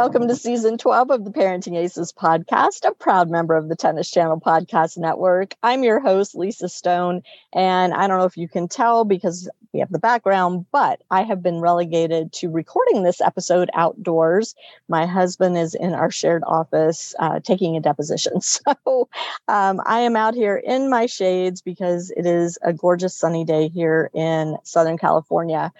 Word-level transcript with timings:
Welcome 0.00 0.28
to 0.28 0.36
season 0.36 0.78
12 0.78 1.10
of 1.10 1.24
the 1.24 1.32
Parenting 1.32 1.76
Aces 1.76 2.12
podcast, 2.12 2.88
a 2.88 2.94
proud 2.94 3.28
member 3.28 3.56
of 3.56 3.68
the 3.68 3.74
Tennis 3.74 4.08
Channel 4.08 4.40
Podcast 4.40 4.96
Network. 4.96 5.56
I'm 5.64 5.82
your 5.82 5.98
host, 5.98 6.36
Lisa 6.36 6.68
Stone. 6.68 7.24
And 7.52 7.92
I 7.92 8.06
don't 8.06 8.20
know 8.20 8.24
if 8.24 8.36
you 8.36 8.46
can 8.46 8.68
tell 8.68 9.04
because 9.04 9.50
we 9.72 9.80
have 9.80 9.90
the 9.90 9.98
background, 9.98 10.66
but 10.70 11.02
I 11.10 11.24
have 11.24 11.42
been 11.42 11.60
relegated 11.60 12.32
to 12.34 12.48
recording 12.48 13.02
this 13.02 13.20
episode 13.20 13.70
outdoors. 13.74 14.54
My 14.88 15.04
husband 15.04 15.58
is 15.58 15.74
in 15.74 15.94
our 15.94 16.12
shared 16.12 16.44
office 16.46 17.12
uh, 17.18 17.40
taking 17.40 17.76
a 17.76 17.80
deposition. 17.80 18.34
So 18.40 19.08
um, 19.48 19.80
I 19.84 20.00
am 20.00 20.14
out 20.14 20.34
here 20.34 20.56
in 20.56 20.88
my 20.88 21.06
shades 21.06 21.60
because 21.60 22.12
it 22.16 22.24
is 22.24 22.56
a 22.62 22.72
gorgeous 22.72 23.16
sunny 23.16 23.44
day 23.44 23.66
here 23.66 24.10
in 24.14 24.56
Southern 24.62 24.96
California. 24.96 25.72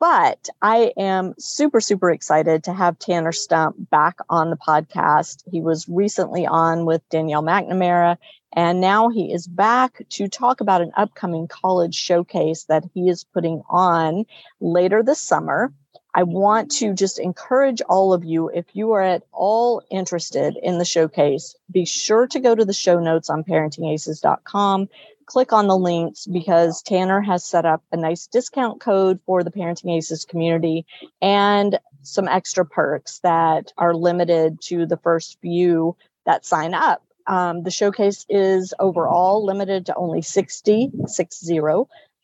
But 0.00 0.48
I 0.62 0.94
am 0.96 1.34
super, 1.38 1.78
super 1.78 2.10
excited 2.10 2.64
to 2.64 2.72
have 2.72 2.98
Tanner 2.98 3.32
Stump 3.32 3.76
back 3.90 4.16
on 4.30 4.48
the 4.48 4.56
podcast. 4.56 5.42
He 5.46 5.60
was 5.60 5.86
recently 5.90 6.46
on 6.46 6.86
with 6.86 7.06
Danielle 7.10 7.42
McNamara, 7.42 8.16
and 8.54 8.80
now 8.80 9.10
he 9.10 9.30
is 9.30 9.46
back 9.46 10.02
to 10.08 10.26
talk 10.26 10.62
about 10.62 10.80
an 10.80 10.92
upcoming 10.96 11.48
college 11.48 11.94
showcase 11.94 12.64
that 12.64 12.84
he 12.94 13.10
is 13.10 13.24
putting 13.24 13.62
on 13.68 14.24
later 14.58 15.02
this 15.02 15.20
summer. 15.20 15.70
I 16.14 16.22
want 16.22 16.70
to 16.76 16.94
just 16.94 17.18
encourage 17.18 17.82
all 17.82 18.14
of 18.14 18.24
you, 18.24 18.48
if 18.48 18.64
you 18.72 18.92
are 18.92 19.02
at 19.02 19.24
all 19.32 19.82
interested 19.90 20.56
in 20.62 20.78
the 20.78 20.84
showcase, 20.86 21.54
be 21.70 21.84
sure 21.84 22.26
to 22.28 22.40
go 22.40 22.54
to 22.54 22.64
the 22.64 22.72
show 22.72 22.98
notes 22.98 23.28
on 23.28 23.44
parentingaces.com 23.44 24.88
click 25.30 25.52
on 25.52 25.68
the 25.68 25.76
links 25.76 26.26
because 26.26 26.82
Tanner 26.82 27.20
has 27.20 27.44
set 27.44 27.64
up 27.64 27.84
a 27.92 27.96
nice 27.96 28.26
discount 28.26 28.80
code 28.80 29.20
for 29.26 29.44
the 29.44 29.52
Parenting 29.52 29.96
Aces 29.96 30.24
community 30.24 30.84
and 31.22 31.78
some 32.02 32.26
extra 32.26 32.66
perks 32.66 33.20
that 33.20 33.72
are 33.78 33.94
limited 33.94 34.60
to 34.62 34.86
the 34.86 34.96
first 34.96 35.38
few 35.40 35.96
that 36.26 36.44
sign 36.44 36.74
up. 36.74 37.04
Um, 37.28 37.62
the 37.62 37.70
showcase 37.70 38.26
is 38.28 38.74
overall 38.80 39.46
limited 39.46 39.86
to 39.86 39.94
only 39.94 40.20
60, 40.20 40.90
60 41.06 41.60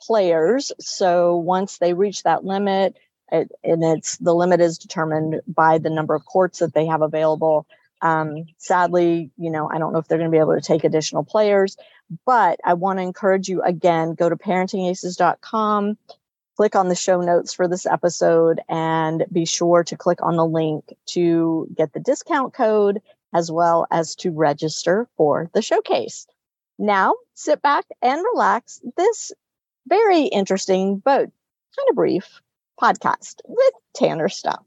players. 0.03 0.73
So 0.81 1.37
once 1.37 1.79
they 1.79 1.95
reach 1.95 2.25
that 2.25 2.45
limit, 2.45 2.97
it, 3.31 3.53
and 3.63 3.85
it's 3.85 4.17
the 4.17 4.35
limit 4.35 4.61
is 4.61 4.79
determined 4.79 5.43
by 5.47 5.79
the 5.79 5.91
number 5.91 6.17
of 6.17 6.25
courts 6.25 6.59
that 6.59 6.75
they 6.75 6.87
have 6.87 7.03
available. 7.03 7.69
Um, 8.03 8.47
sadly, 8.59 9.31
you 9.37 9.51
know, 9.51 9.69
I 9.71 9.79
don't 9.79 9.93
know 9.93 9.99
if 9.99 10.09
they're 10.09 10.19
going 10.19 10.31
to 10.31 10.35
be 10.35 10.41
able 10.41 10.55
to 10.55 10.61
take 10.61 10.85
additional 10.85 11.25
players, 11.25 11.77
but 12.25 12.61
I 12.65 12.75
want 12.75 12.99
to 12.99 13.03
encourage 13.03 13.49
you 13.49 13.63
again 13.63 14.15
go 14.15 14.29
to 14.29 14.37
parentingaces.com, 14.37 15.99
click 16.57 16.77
on 16.77 16.89
the 16.89 16.95
show 16.95 17.21
notes 17.21 17.53
for 17.55 17.69
this 17.69 17.87
episode, 17.87 18.61
and 18.69 19.25
be 19.33 19.45
sure 19.45 19.85
to 19.85 19.97
click 19.97 20.23
on 20.23 20.37
the 20.37 20.47
link 20.47 20.95
to 21.07 21.69
get 21.75 21.93
the 21.93 22.01
discount 22.01 22.55
code 22.55 23.01
as 23.35 23.51
well 23.51 23.87
as 23.91 24.15
to 24.17 24.31
register 24.31 25.09
for 25.17 25.51
the 25.53 25.63
showcase. 25.63 26.27
Now, 26.79 27.15
sit 27.35 27.63
back 27.63 27.87
and 28.03 28.23
relax. 28.33 28.81
This 28.97 29.33
very 29.89 30.25
interesting 30.25 30.99
but 30.99 31.31
kind 31.77 31.89
of 31.91 31.97
brief 31.97 32.41
podcast 32.81 33.41
with 33.47 33.73
Tanner 33.95 34.29
Stump. 34.29 34.67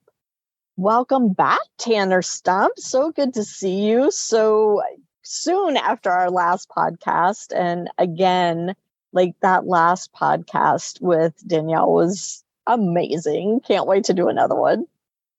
Welcome 0.79 1.33
back, 1.33 1.59
Tanner 1.77 2.21
Stump. 2.21 2.71
So 2.77 3.11
good 3.11 3.33
to 3.33 3.43
see 3.43 3.85
you. 3.85 4.11
So 4.11 4.81
soon 5.23 5.75
after 5.75 6.09
our 6.09 6.31
last 6.31 6.69
podcast. 6.69 7.53
And 7.53 7.89
again, 7.97 8.73
like 9.11 9.35
that 9.41 9.67
last 9.67 10.13
podcast 10.13 11.01
with 11.01 11.33
Danielle 11.45 11.91
was 11.91 12.45
amazing. 12.65 13.59
Can't 13.67 13.87
wait 13.87 14.05
to 14.05 14.13
do 14.13 14.29
another 14.29 14.55
one. 14.55 14.85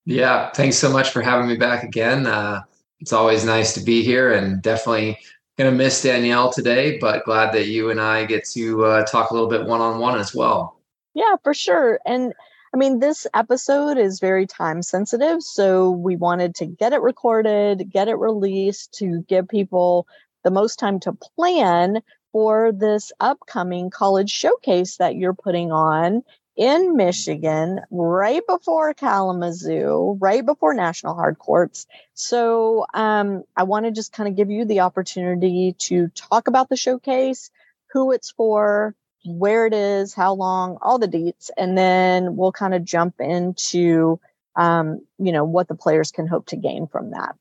Yeah. 0.05 0.51
Thanks 0.51 0.77
so 0.77 0.93
much 0.93 1.09
for 1.09 1.23
having 1.23 1.49
me 1.49 1.57
back 1.57 1.85
again. 1.85 2.27
Uh, 2.27 2.61
it's 3.01 3.15
always 3.15 3.43
nice 3.43 3.73
to 3.73 3.81
be 3.81 4.03
here 4.03 4.35
and 4.35 4.61
definitely 4.61 5.19
going 5.57 5.71
to 5.71 5.75
miss 5.75 6.03
Danielle 6.03 6.53
today, 6.53 6.99
but 6.99 7.25
glad 7.25 7.55
that 7.55 7.69
you 7.69 7.89
and 7.89 7.99
I 7.99 8.27
get 8.27 8.45
to 8.51 8.85
uh, 8.85 9.07
talk 9.07 9.31
a 9.31 9.33
little 9.33 9.49
bit 9.49 9.65
one 9.65 9.81
on 9.81 10.01
one 10.01 10.19
as 10.19 10.35
well. 10.35 10.77
Yeah, 11.15 11.37
for 11.43 11.55
sure. 11.55 11.99
And 12.05 12.35
I 12.73 12.77
mean, 12.77 13.01
this 13.01 13.27
episode 13.35 13.99
is 13.99 14.21
very 14.21 14.47
time 14.47 14.83
sensitive. 14.83 15.43
So 15.43 15.91
we 15.91 16.17
wanted 16.17 16.55
to 16.57 16.67
get 16.67 16.93
it 16.93 17.01
recorded, 17.01 17.91
get 17.91 18.09
it 18.09 18.15
released 18.15 18.95
to 18.99 19.23
give 19.23 19.49
people 19.49 20.07
the 20.45 20.53
most 20.53 20.79
time 20.79 21.01
to 21.01 21.13
plan 21.13 22.01
for 22.33 22.71
this 22.71 23.11
upcoming 23.19 23.91
college 23.91 24.31
showcase 24.31 24.99
that 24.99 25.17
you're 25.17 25.35
putting 25.35 25.73
on 25.73 26.23
in 26.57 26.97
Michigan 26.97 27.81
right 27.91 28.43
before 28.47 28.95
Kalamazoo, 28.95 30.17
right 30.21 30.45
before 30.45 30.75
National 30.75 31.15
Hard 31.15 31.39
Courts. 31.39 31.87
So 32.15 32.87
um, 32.95 33.43
I 33.57 33.65
want 33.65 33.87
to 33.87 33.93
just 33.93 34.13
kind 34.13 34.29
of 34.29 34.37
give 34.37 34.51
you 34.51 34.65
the 34.65 34.81
opportunity 34.81 35.75
to 35.81 36.09
talk 36.09 36.47
about 36.47 36.69
the 36.69 36.77
showcase, 36.77 37.51
who 37.93 38.13
it's 38.13 38.31
for, 38.31 38.95
where 39.25 39.67
it 39.67 39.75
is, 39.75 40.15
how 40.15 40.35
long, 40.35 40.79
all 40.83 40.99
the 40.99 41.09
deets, 41.09 41.51
and 41.57 41.77
then 41.77 42.37
we'll 42.37 42.53
kind 42.53 42.75
of 42.75 42.85
jump 42.85 43.21
into 43.21 44.19
um, 44.57 45.01
you 45.19 45.33
know 45.33 45.45
what 45.45 45.69
the 45.69 45.75
players 45.75 46.11
can 46.11 46.27
hope 46.27 46.47
to 46.47 46.57
gain 46.57 46.87
from 46.87 47.11
that. 47.11 47.37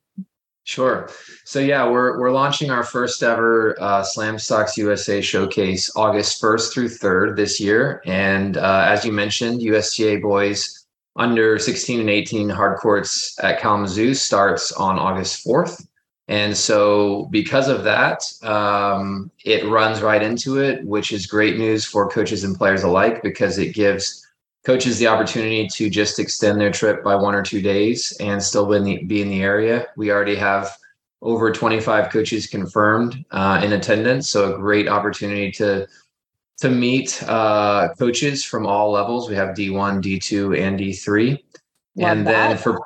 Sure. 0.64 1.10
So 1.44 1.58
yeah, 1.58 1.88
we're 1.88 2.18
we're 2.18 2.30
launching 2.30 2.70
our 2.70 2.84
first 2.84 3.22
ever 3.22 3.76
uh, 3.80 4.02
Slamstox 4.02 4.76
USA 4.76 5.20
showcase 5.20 5.90
August 5.96 6.40
first 6.40 6.72
through 6.72 6.90
third 6.90 7.36
this 7.36 7.58
year, 7.60 8.02
and 8.06 8.56
uh, 8.56 8.84
as 8.86 9.04
you 9.04 9.12
mentioned, 9.12 9.62
USTA 9.62 10.20
boys 10.20 10.86
under 11.16 11.58
16 11.58 12.00
and 12.00 12.10
18 12.10 12.48
hard 12.48 12.78
courts 12.78 13.36
at 13.42 13.60
Kalamazoo 13.60 14.14
starts 14.14 14.72
on 14.72 14.98
August 14.98 15.44
4th. 15.44 15.86
And 16.30 16.56
so, 16.56 17.26
because 17.32 17.66
of 17.66 17.82
that, 17.82 18.22
um, 18.44 19.32
it 19.44 19.68
runs 19.68 20.00
right 20.00 20.22
into 20.22 20.60
it, 20.60 20.84
which 20.86 21.10
is 21.10 21.26
great 21.26 21.58
news 21.58 21.84
for 21.84 22.08
coaches 22.08 22.44
and 22.44 22.56
players 22.56 22.84
alike 22.84 23.20
because 23.20 23.58
it 23.58 23.74
gives 23.74 24.24
coaches 24.64 25.00
the 25.00 25.08
opportunity 25.08 25.66
to 25.66 25.90
just 25.90 26.20
extend 26.20 26.60
their 26.60 26.70
trip 26.70 27.02
by 27.02 27.16
one 27.16 27.34
or 27.34 27.42
two 27.42 27.60
days 27.60 28.16
and 28.20 28.40
still 28.40 28.64
be 28.64 28.76
in 28.76 28.84
the, 28.84 29.02
be 29.02 29.22
in 29.22 29.28
the 29.28 29.42
area. 29.42 29.88
We 29.96 30.12
already 30.12 30.36
have 30.36 30.70
over 31.20 31.50
25 31.50 32.12
coaches 32.12 32.46
confirmed 32.46 33.24
uh, 33.32 33.60
in 33.64 33.72
attendance, 33.72 34.30
so 34.30 34.54
a 34.54 34.56
great 34.56 34.86
opportunity 34.86 35.50
to 35.52 35.88
to 36.58 36.70
meet 36.70 37.20
uh, 37.24 37.88
coaches 37.98 38.44
from 38.44 38.66
all 38.68 38.92
levels. 38.92 39.28
We 39.28 39.34
have 39.34 39.56
D1, 39.56 40.00
D2, 40.00 40.60
and 40.60 40.78
D3. 40.78 41.30
Love 41.30 41.38
and 41.96 42.26
that. 42.26 42.48
then 42.48 42.56
for 42.58 42.80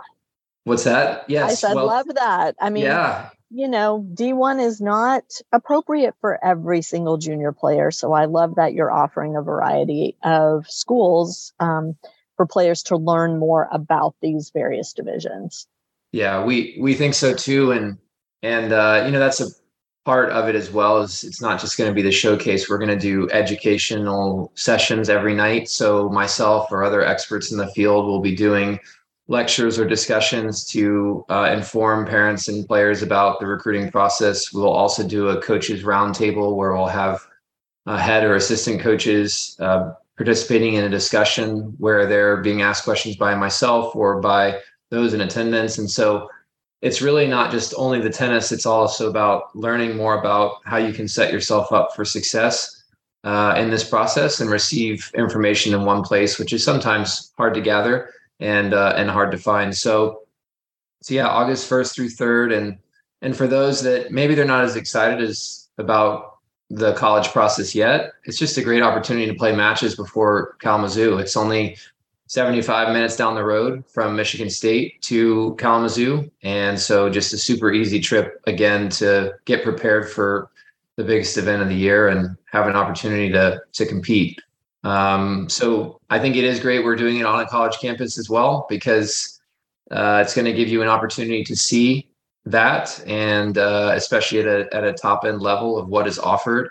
what's 0.63 0.85
that? 0.85 1.29
Yes. 1.29 1.51
I 1.51 1.55
said, 1.55 1.75
well, 1.75 1.89
love 1.89 2.07
that. 2.15 2.55
I 2.61 2.71
mean, 2.71 2.85
yeah, 2.85 3.31
you 3.51 3.69
know, 3.69 4.07
D1 4.15 4.61
is 4.61 4.81
not 4.81 5.25
appropriate 5.53 6.15
for 6.21 6.45
every 6.45 6.83
single 6.83 7.19
junior 7.19 7.53
player. 7.53 7.91
So 7.91 8.13
I 8.13 8.25
love 8.25 8.57
that 8.57 8.75
you're 8.75 8.93
offering 8.93 9.37
a 9.37 9.43
variety 9.43 10.17
of 10.23 10.67
schools 10.69 11.53
um, 11.61 11.97
for 12.37 12.47
players 12.47 12.83
to 12.85 12.97
learn 12.97 13.39
more 13.39 13.69
about 13.71 14.15
these 14.21 14.51
various 14.51 14.93
divisions. 14.93 15.67
Yeah, 16.13 16.45
we 16.45 16.77
we 16.81 16.95
think 16.95 17.15
so 17.15 17.35
too, 17.35 17.73
and 17.73 17.99
and 18.43 18.73
uh, 18.73 19.03
you 19.05 19.11
know 19.11 19.19
that's 19.19 19.41
a 19.41 19.49
part 20.05 20.31
of 20.31 20.49
it 20.49 20.55
as 20.55 20.71
well. 20.71 21.03
Is 21.03 21.25
it's 21.25 21.41
not 21.41 21.61
just 21.61 21.77
going 21.77 21.91
to 21.91 21.95
be 21.95 22.03
the 22.03 22.13
showcase. 22.13 22.69
We're 22.69 22.79
going 22.79 22.89
to 22.89 22.99
do 22.99 23.29
educational 23.31 24.53
sessions 24.55 25.09
every 25.09 25.35
night. 25.35 25.69
So 25.69 26.09
myself 26.09 26.71
or 26.71 26.85
other 26.85 27.05
experts 27.05 27.51
in 27.51 27.59
the 27.59 27.69
field 27.69 28.07
will 28.07 28.21
be 28.21 28.35
doing 28.35 28.79
lectures 29.29 29.79
or 29.79 29.87
discussions 29.87 30.65
to 30.67 31.25
uh, 31.31 31.51
inform 31.53 32.07
parents 32.07 32.49
and 32.49 32.67
players 32.67 33.03
about 33.03 33.41
the 33.41 33.47
recruiting 33.47 33.91
process. 33.91 34.53
We'll 34.53 34.69
also 34.69 35.07
do 35.07 35.29
a 35.29 35.41
coaches 35.41 35.83
roundtable 35.83 36.57
where 36.57 36.75
we'll 36.75 36.87
have 36.87 37.27
a 37.87 38.01
head 38.01 38.25
or 38.25 38.35
assistant 38.35 38.81
coaches 38.81 39.57
uh, 39.61 39.93
participating 40.17 40.75
in 40.75 40.85
a 40.85 40.91
discussion 40.91 41.75
where 41.79 42.07
they're 42.07 42.39
being 42.39 42.63
asked 42.63 42.85
questions 42.85 43.17
by 43.17 43.35
myself 43.35 43.97
or 43.97 44.21
by 44.21 44.59
those 44.91 45.15
in 45.15 45.23
attendance. 45.23 45.79
And 45.79 45.91
so 45.91 46.29
it's 46.83 47.01
really 47.01 47.27
not 47.27 47.51
just 47.51 47.75
only 47.79 48.01
the 48.01 48.11
tennis, 48.11 48.53
it's 48.53 48.67
also 48.67 49.09
about 49.09 49.57
learning 49.57 49.97
more 49.97 50.19
about 50.19 50.57
how 50.67 50.77
you 50.77 50.93
can 50.93 51.09
set 51.09 51.33
yourself 51.33 51.73
up 51.73 51.97
for 51.97 52.05
success 52.05 52.85
uh, 53.25 53.55
in 53.57 53.71
this 53.71 53.89
process 53.89 54.41
and 54.41 54.51
receive 54.51 55.11
information 55.15 55.73
in 55.73 55.87
one 55.87 56.03
place, 56.03 56.39
which 56.39 56.53
is 56.53 56.63
sometimes 56.63 57.33
hard 57.39 57.55
to 57.55 57.63
gather 57.63 58.11
and 58.45 58.75
uh, 58.75 58.93
and 58.97 59.11
hard 59.11 59.33
to 59.33 59.39
find. 59.39 59.77
So 59.77 60.21
so 61.03 61.15
yeah, 61.15 61.27
August 61.27 61.67
first 61.67 61.95
through 61.95 62.11
third, 62.11 62.53
and 62.53 62.79
and 63.23 63.37
for 63.37 63.47
those 63.47 63.83
that 63.83 64.13
maybe 64.13 64.35
they're 64.35 64.45
not 64.45 64.65
as 64.65 64.77
excited 64.77 65.23
as 65.23 65.69
about 65.79 66.39
the 66.71 66.93
college 66.95 67.29
process 67.29 67.75
yet, 67.75 68.13
it's 68.25 68.39
just 68.39 68.59
a 68.59 68.63
great 68.63 68.83
opportunity 68.83 69.27
to 69.27 69.35
play 69.35 69.55
matches 69.55 69.97
before 69.97 70.57
Kalamazoo. 70.61 71.19
It's 71.19 71.37
only 71.37 71.77
75 72.27 72.93
minutes 72.93 73.17
down 73.17 73.35
the 73.35 73.45
road 73.45 73.85
from 73.87 74.17
Michigan 74.17 74.51
State 74.51 75.01
to 75.03 75.55
Kalamazoo. 75.59 76.31
And 76.43 76.79
so 76.79 77.11
just 77.11 77.33
a 77.33 77.39
super 77.39 77.73
easy 77.73 78.01
trip 78.01 78.41
again 78.47 78.89
to 78.91 79.35
get 79.45 79.63
prepared 79.63 80.11
for 80.11 80.51
the 80.97 81.05
biggest 81.05 81.37
event 81.37 81.63
of 81.63 81.69
the 81.69 81.75
year 81.75 82.09
and 82.09 82.37
have 82.47 82.67
an 82.67 82.77
opportunity 82.77 83.31
to 83.33 83.63
to 83.73 83.87
compete. 83.87 84.41
Um, 84.85 85.49
so 85.49 85.99
I 86.11 86.19
think 86.19 86.37
it 86.37 86.45
is 86.45 86.61
great 86.61 86.85
we're 86.85 86.95
doing 86.95 87.17
it 87.17 87.27
on 87.27 87.41
a 87.41 87.47
college 87.47 87.79
campus 87.79 88.19
as 88.19 88.29
well 88.29 88.67
because 88.69 89.41
uh, 89.91 90.21
it's 90.23 90.35
going 90.35 90.45
to 90.45 90.53
give 90.53 90.69
you 90.69 90.83
an 90.83 90.89
opportunity 90.89 91.43
to 91.45 91.57
see 91.57 92.07
that 92.45 93.03
and 93.07 93.57
uh, 93.57 93.93
especially 93.95 94.41
at 94.41 94.47
a, 94.47 94.77
at 94.77 94.85
a 94.85 94.93
top 94.93 95.25
end 95.25 95.41
level 95.41 95.79
of 95.79 95.89
what 95.89 96.07
is 96.07 96.19
offered. 96.19 96.69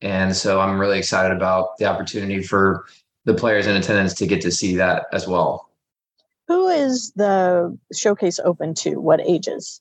And 0.00 0.34
so 0.34 0.60
I'm 0.60 0.78
really 0.78 0.98
excited 0.98 1.36
about 1.36 1.76
the 1.78 1.86
opportunity 1.86 2.42
for 2.42 2.86
the 3.24 3.34
players 3.34 3.66
in 3.66 3.74
attendance 3.74 4.14
to 4.14 4.26
get 4.26 4.40
to 4.42 4.52
see 4.52 4.76
that 4.76 5.06
as 5.12 5.26
well. 5.26 5.68
Who 6.46 6.68
is 6.68 7.10
the 7.16 7.76
showcase 7.92 8.38
open 8.44 8.74
to? 8.74 9.00
What 9.00 9.20
ages? 9.20 9.80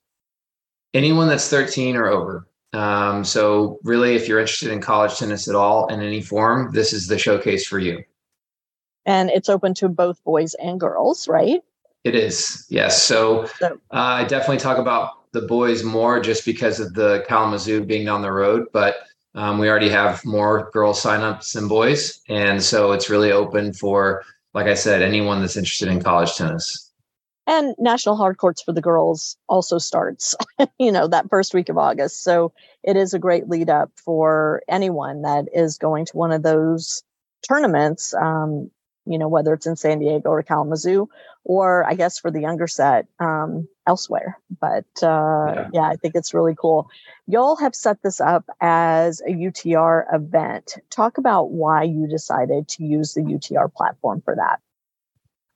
Anyone 0.96 1.28
that's 1.28 1.50
13 1.50 1.96
or 1.96 2.08
over. 2.08 2.48
Um, 2.76 3.24
so 3.24 3.80
really, 3.84 4.16
if 4.16 4.28
you're 4.28 4.40
interested 4.40 4.72
in 4.72 4.82
college 4.82 5.18
tennis 5.18 5.48
at 5.48 5.56
all 5.56 5.88
in 5.88 6.02
any 6.02 6.22
form, 6.22 6.72
this 6.74 6.92
is 6.92 7.08
the 7.08 7.18
showcase 7.18 7.66
for 7.66 7.80
you. 7.80 8.04
And 9.06 9.30
it's 9.30 9.50
open 9.50 9.74
to 9.76 9.88
both 9.88 10.22
boys 10.24 10.56
and 10.56 10.80
girls, 10.80 11.28
right? 11.28 11.62
It 12.04 12.16
is, 12.16 12.66
yes. 12.70 13.02
So, 13.02 13.46
uh, 13.62 13.72
I 13.92 14.26
definitely 14.26 14.58
talk 14.58 14.78
about 14.78 15.32
the 15.32 15.42
boys 15.42 15.84
more 15.84 16.20
just 16.20 16.46
because 16.46 16.80
of 16.80 16.94
the 16.94 17.24
Kalamazoo 17.28 17.86
being 17.86 18.06
down 18.06 18.22
the 18.22 18.32
road, 18.32 18.68
but 18.74 18.96
um, 19.36 19.58
we 19.58 19.70
already 19.70 19.90
have 19.90 20.24
more 20.26 20.70
girls 20.72 21.02
signups 21.02 21.54
than 21.54 21.68
boys, 21.68 22.22
and 22.30 22.62
so 22.62 22.92
it's 22.92 23.10
really 23.10 23.32
open 23.32 23.74
for, 23.74 24.24
like 24.54 24.68
I 24.68 24.74
said, 24.74 25.02
anyone 25.02 25.42
that's 25.42 25.58
interested 25.58 25.88
in 25.88 26.02
college 26.02 26.36
tennis. 26.36 26.85
And 27.48 27.76
National 27.78 28.16
Hard 28.16 28.38
Courts 28.38 28.62
for 28.62 28.74
the 28.74 28.82
girls 28.82 29.38
also 29.48 29.78
starts, 29.78 30.36
you 30.80 30.92
know, 30.92 31.08
that 31.08 31.30
first 31.30 31.54
week 31.54 31.70
of 31.70 31.78
August. 31.78 32.24
So 32.24 32.54
it 32.84 32.96
is 32.98 33.14
a 33.14 33.20
great 33.20 33.48
lead 33.48 33.70
up 33.70 33.92
for 33.96 34.64
anyone 34.68 35.22
that 35.22 35.46
is 35.54 35.78
going 35.78 36.06
to 36.08 36.18
one 36.18 36.32
of 36.32 36.44
those 36.44 37.04
tournaments. 37.48 38.14
Um, 38.14 38.72
you 39.08 39.20
know, 39.20 39.28
whether 39.28 39.54
it's 39.54 39.68
in 39.68 39.76
San 39.76 40.00
Diego 40.00 40.30
or 40.30 40.42
Kalamazoo, 40.42 41.08
or 41.44 41.86
I 41.86 41.94
guess 41.94 42.18
for 42.18 42.32
the 42.32 42.42
younger 42.42 42.68
set 42.68 43.06
um, 43.20 43.68
elsewhere. 43.86 44.40
But 44.60 44.86
uh, 45.04 45.54
yeah. 45.54 45.70
yeah, 45.74 45.84
I 45.84 45.96
think 45.96 46.16
it's 46.16 46.34
really 46.34 46.56
cool. 46.60 46.90
Y'all 47.28 47.56
have 47.58 47.76
set 47.76 48.02
this 48.02 48.20
up 48.20 48.46
as 48.62 49.22
a 49.22 49.30
UTR 49.30 50.06
event. 50.12 50.78
Talk 50.90 51.20
about 51.20 51.52
why 51.52 51.84
you 51.84 52.08
decided 52.08 52.68
to 52.70 52.84
use 52.84 53.14
the 53.14 53.22
UTR 53.22 53.72
platform 53.72 54.22
for 54.26 54.36
that. 54.36 54.60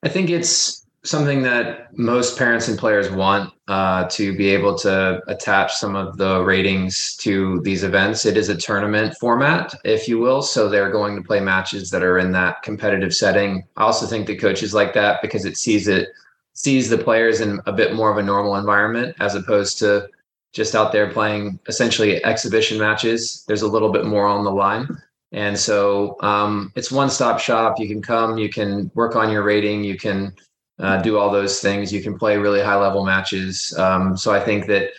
I 0.03 0.09
think 0.09 0.29
it's 0.29 0.85
something 1.03 1.41
that 1.43 1.97
most 1.97 2.37
parents 2.37 2.67
and 2.67 2.77
players 2.77 3.09
want 3.09 3.53
uh, 3.67 4.05
to 4.09 4.35
be 4.35 4.49
able 4.49 4.77
to 4.77 5.21
attach 5.27 5.73
some 5.75 5.95
of 5.95 6.17
the 6.17 6.43
ratings 6.43 7.15
to 7.17 7.61
these 7.61 7.83
events. 7.83 8.25
It 8.25 8.35
is 8.35 8.49
a 8.49 8.57
tournament 8.57 9.15
format, 9.19 9.73
if 9.85 10.07
you 10.07 10.19
will. 10.19 10.41
So 10.41 10.67
they're 10.67 10.91
going 10.91 11.15
to 11.15 11.23
play 11.23 11.39
matches 11.39 11.89
that 11.91 12.03
are 12.03 12.19
in 12.19 12.31
that 12.33 12.61
competitive 12.63 13.13
setting. 13.13 13.63
I 13.77 13.83
also 13.83 14.05
think 14.05 14.27
the 14.27 14.35
coaches 14.35 14.73
like 14.73 14.93
that 14.93 15.21
because 15.21 15.45
it 15.45 15.57
sees 15.57 15.87
it 15.87 16.09
sees 16.53 16.89
the 16.89 16.97
players 16.97 17.39
in 17.39 17.61
a 17.65 17.71
bit 17.71 17.95
more 17.95 18.11
of 18.11 18.17
a 18.17 18.23
normal 18.23 18.57
environment 18.57 19.15
as 19.21 19.35
opposed 19.35 19.79
to 19.79 20.09
just 20.51 20.75
out 20.75 20.91
there 20.91 21.09
playing 21.09 21.57
essentially 21.67 22.23
exhibition 22.25 22.77
matches. 22.77 23.45
There's 23.47 23.61
a 23.61 23.67
little 23.67 23.91
bit 23.91 24.05
more 24.05 24.25
on 24.25 24.43
the 24.43 24.51
line. 24.51 24.87
And 25.31 25.57
so 25.57 26.17
um, 26.21 26.73
it's 26.75 26.91
one 26.91 27.09
stop 27.09 27.39
shop. 27.39 27.79
You 27.79 27.87
can 27.87 28.01
come, 28.01 28.37
you 28.37 28.49
can 28.49 28.91
work 28.95 29.15
on 29.15 29.31
your 29.31 29.43
rating, 29.43 29.83
you 29.83 29.95
can 29.95 30.33
uh, 30.79 31.01
do 31.01 31.17
all 31.17 31.31
those 31.31 31.59
things. 31.59 31.91
You 31.91 32.01
can 32.01 32.17
play 32.17 32.37
really 32.37 32.61
high 32.61 32.77
level 32.77 33.05
matches. 33.05 33.73
Um, 33.77 34.15
so 34.17 34.33
I 34.33 34.39
think 34.39 34.67
that 34.67 34.91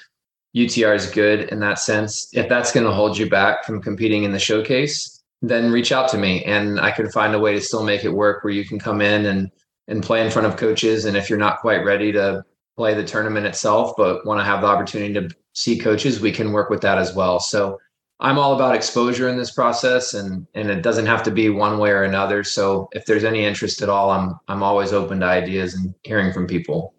UTR 0.57 0.95
is 0.95 1.07
good 1.11 1.49
in 1.51 1.61
that 1.61 1.79
sense. 1.79 2.29
If 2.33 2.49
that's 2.49 2.73
going 2.73 2.87
to 2.87 2.93
hold 2.93 3.17
you 3.17 3.29
back 3.29 3.65
from 3.65 3.81
competing 3.81 4.25
in 4.25 4.33
the 4.33 4.39
showcase, 4.39 5.23
then 5.43 5.71
reach 5.71 5.91
out 5.93 6.09
to 6.11 6.19
me 6.19 6.45
and 6.45 6.79
I 6.81 6.91
can 6.91 7.11
find 7.11 7.35
a 7.35 7.39
way 7.39 7.55
to 7.55 7.61
still 7.61 7.85
make 7.85 8.05
it 8.05 8.11
work 8.11 8.45
where 8.45 8.53
you 8.53 8.65
can 8.65 8.79
come 8.79 9.01
in 9.01 9.27
and 9.27 9.51
and 9.89 10.03
play 10.05 10.25
in 10.25 10.31
front 10.31 10.47
of 10.47 10.57
coaches. 10.57 11.05
And 11.05 11.17
if 11.17 11.29
you're 11.29 11.39
not 11.39 11.61
quite 11.61 11.85
ready 11.85 12.13
to 12.13 12.45
play 12.77 12.95
the 12.95 13.05
tournament 13.05 13.45
itself, 13.45 13.95
but 13.97 14.25
want 14.25 14.39
to 14.39 14.45
have 14.45 14.61
the 14.61 14.69
opportunity 14.69 15.13
to 15.15 15.29
see 15.53 15.79
coaches, 15.79 16.21
we 16.21 16.31
can 16.31 16.53
work 16.53 16.71
with 16.71 16.81
that 16.83 16.97
as 16.97 17.13
well. 17.13 17.41
So 17.41 17.79
I'm 18.21 18.39
all 18.39 18.55
about 18.55 18.75
exposure 18.75 19.29
in 19.29 19.39
this 19.39 19.51
process 19.51 20.13
and 20.15 20.47
and 20.55 20.71
it 20.71 20.83
doesn't 20.83 21.07
have 21.07 21.23
to 21.25 21.31
be 21.31 21.49
one 21.49 21.79
way 21.79 21.91
or 21.91 22.03
another. 22.03 22.45
So 22.45 22.89
if 22.93 23.07
there's 23.07 23.25
any 23.25 23.45
interest 23.45 23.83
at 23.83 23.89
all, 23.89 24.11
I'm 24.11 24.39
I'm 24.49 24.63
always 24.63 24.93
open 24.93 25.21
to 25.21 25.27
ideas 25.27 25.75
and 25.75 25.95
hearing 26.05 26.33
from 26.33 26.47
people. 26.47 26.95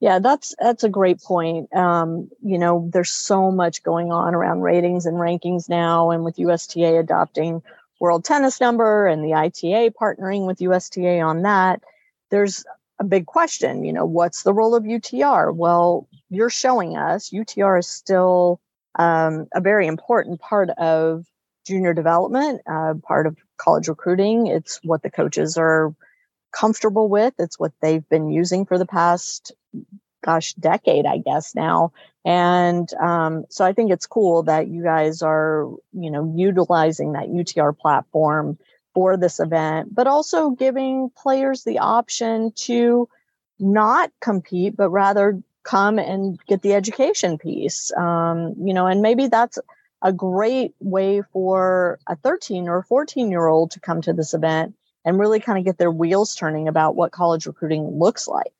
Yeah, 0.00 0.18
that's 0.20 0.54
that's 0.60 0.84
a 0.84 0.88
great 0.88 1.20
point. 1.20 1.74
Um, 1.74 2.30
you 2.42 2.58
know, 2.58 2.88
there's 2.92 3.10
so 3.10 3.50
much 3.50 3.82
going 3.82 4.12
on 4.12 4.34
around 4.34 4.60
ratings 4.60 5.06
and 5.06 5.16
rankings 5.16 5.68
now, 5.68 6.10
and 6.10 6.24
with 6.24 6.38
USTA 6.38 6.98
adopting 6.98 7.62
World 7.98 8.24
Tennis 8.24 8.60
Number 8.60 9.08
and 9.08 9.24
the 9.24 9.34
ITA 9.34 9.92
partnering 10.00 10.46
with 10.46 10.60
USTA 10.60 11.20
on 11.20 11.42
that, 11.42 11.82
there's 12.30 12.64
a 13.00 13.04
big 13.04 13.26
question. 13.26 13.84
You 13.84 13.92
know, 13.92 14.04
what's 14.04 14.42
the 14.42 14.52
role 14.52 14.74
of 14.74 14.84
UTR? 14.84 15.54
Well, 15.54 16.06
you're 16.30 16.50
showing 16.50 16.96
us 16.96 17.30
UTR 17.30 17.80
is 17.80 17.88
still 17.88 18.60
um, 18.96 19.46
a 19.54 19.60
very 19.60 19.86
important 19.86 20.40
part 20.40 20.70
of 20.70 21.24
junior 21.66 21.92
development, 21.92 22.62
uh, 22.66 22.94
part 23.02 23.26
of 23.26 23.36
college 23.58 23.88
recruiting. 23.88 24.46
It's 24.46 24.80
what 24.82 25.02
the 25.02 25.10
coaches 25.10 25.56
are 25.56 25.94
comfortable 26.52 27.08
with. 27.08 27.34
It's 27.38 27.58
what 27.58 27.72
they've 27.80 28.08
been 28.08 28.30
using 28.30 28.64
for 28.64 28.78
the 28.78 28.86
past, 28.86 29.52
gosh, 30.24 30.54
decade, 30.54 31.06
I 31.06 31.18
guess 31.18 31.54
now. 31.54 31.92
And 32.24 32.92
um, 32.94 33.44
so 33.50 33.64
I 33.64 33.72
think 33.72 33.90
it's 33.90 34.06
cool 34.06 34.42
that 34.44 34.68
you 34.68 34.82
guys 34.82 35.22
are, 35.22 35.66
you 35.92 36.10
know, 36.10 36.32
utilizing 36.34 37.12
that 37.12 37.28
UTR 37.28 37.76
platform 37.76 38.58
for 38.94 39.16
this 39.16 39.38
event, 39.38 39.94
but 39.94 40.06
also 40.06 40.50
giving 40.50 41.10
players 41.16 41.64
the 41.64 41.78
option 41.78 42.52
to 42.52 43.08
not 43.58 44.10
compete, 44.20 44.76
but 44.76 44.90
rather 44.90 45.42
come 45.68 45.98
and 45.98 46.38
get 46.46 46.62
the 46.62 46.72
education 46.72 47.36
piece 47.36 47.92
um, 47.96 48.54
you 48.58 48.72
know 48.72 48.86
and 48.86 49.02
maybe 49.02 49.26
that's 49.26 49.58
a 50.02 50.12
great 50.12 50.74
way 50.80 51.22
for 51.32 51.98
a 52.06 52.16
13 52.16 52.68
or 52.68 52.82
14 52.82 53.30
year 53.30 53.46
old 53.46 53.70
to 53.70 53.80
come 53.80 54.00
to 54.00 54.12
this 54.12 54.32
event 54.32 54.74
and 55.04 55.18
really 55.18 55.40
kind 55.40 55.58
of 55.58 55.64
get 55.64 55.78
their 55.78 55.90
wheels 55.90 56.34
turning 56.34 56.68
about 56.68 56.94
what 56.94 57.12
college 57.12 57.46
recruiting 57.46 57.98
looks 57.98 58.28
like. 58.28 58.52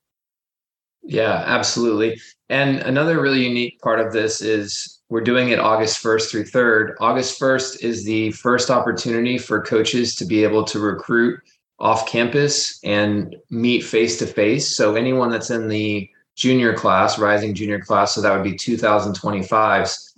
Yeah 1.02 1.44
absolutely. 1.46 2.20
And 2.48 2.78
another 2.78 3.20
really 3.20 3.46
unique 3.46 3.80
part 3.80 4.00
of 4.00 4.12
this 4.12 4.40
is 4.42 5.00
we're 5.08 5.20
doing 5.22 5.50
it 5.50 5.58
august 5.60 6.02
1st 6.02 6.30
through 6.30 6.44
3rd 6.44 6.94
august 7.00 7.40
1st 7.40 7.82
is 7.82 8.04
the 8.04 8.32
first 8.32 8.68
opportunity 8.68 9.38
for 9.38 9.62
coaches 9.62 10.14
to 10.16 10.24
be 10.26 10.42
able 10.42 10.64
to 10.64 10.80
recruit 10.80 11.40
off 11.80 12.08
campus 12.08 12.80
and 12.82 13.36
meet 13.50 13.84
face 13.84 14.18
to 14.18 14.26
face. 14.26 14.74
So 14.74 14.96
anyone 14.96 15.30
that's 15.30 15.50
in 15.50 15.68
the 15.68 16.10
junior 16.38 16.72
class, 16.72 17.18
rising 17.18 17.52
junior 17.52 17.80
class. 17.80 18.14
So 18.14 18.22
that 18.22 18.32
would 18.32 18.44
be 18.44 18.52
2025s. 18.52 20.14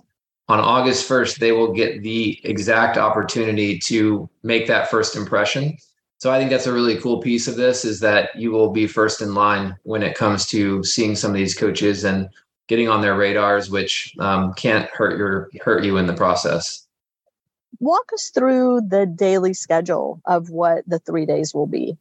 On 0.47 0.59
August 0.59 1.09
1st, 1.09 1.37
they 1.37 1.51
will 1.51 1.73
get 1.73 2.03
the 2.03 2.39
exact 2.43 2.97
opportunity 2.97 3.79
to 3.79 4.29
make 4.43 4.67
that 4.67 4.91
first 4.91 5.15
impression. 5.15 5.77
So 6.19 6.31
I 6.31 6.37
think 6.37 6.51
that's 6.51 6.67
a 6.67 6.73
really 6.73 6.97
cool 6.97 7.19
piece 7.21 7.47
of 7.47 7.55
this 7.55 7.83
is 7.83 7.99
that 8.01 8.35
you 8.35 8.51
will 8.51 8.69
be 8.69 8.85
first 8.85 9.21
in 9.21 9.33
line 9.33 9.75
when 9.83 10.03
it 10.03 10.15
comes 10.15 10.45
to 10.47 10.83
seeing 10.83 11.15
some 11.15 11.31
of 11.31 11.37
these 11.37 11.57
coaches 11.57 12.03
and 12.03 12.29
getting 12.67 12.87
on 12.87 13.01
their 13.01 13.15
radars, 13.15 13.71
which 13.71 14.13
um, 14.19 14.53
can't 14.53 14.87
hurt 14.91 15.17
your 15.17 15.49
hurt 15.61 15.83
you 15.83 15.97
in 15.97 16.05
the 16.05 16.13
process. 16.13 16.85
Walk 17.79 18.11
us 18.13 18.29
through 18.29 18.81
the 18.87 19.07
daily 19.07 19.55
schedule 19.55 20.21
of 20.25 20.51
what 20.51 20.83
the 20.85 20.99
three 20.99 21.25
days 21.25 21.55
will 21.55 21.65
be. 21.65 21.97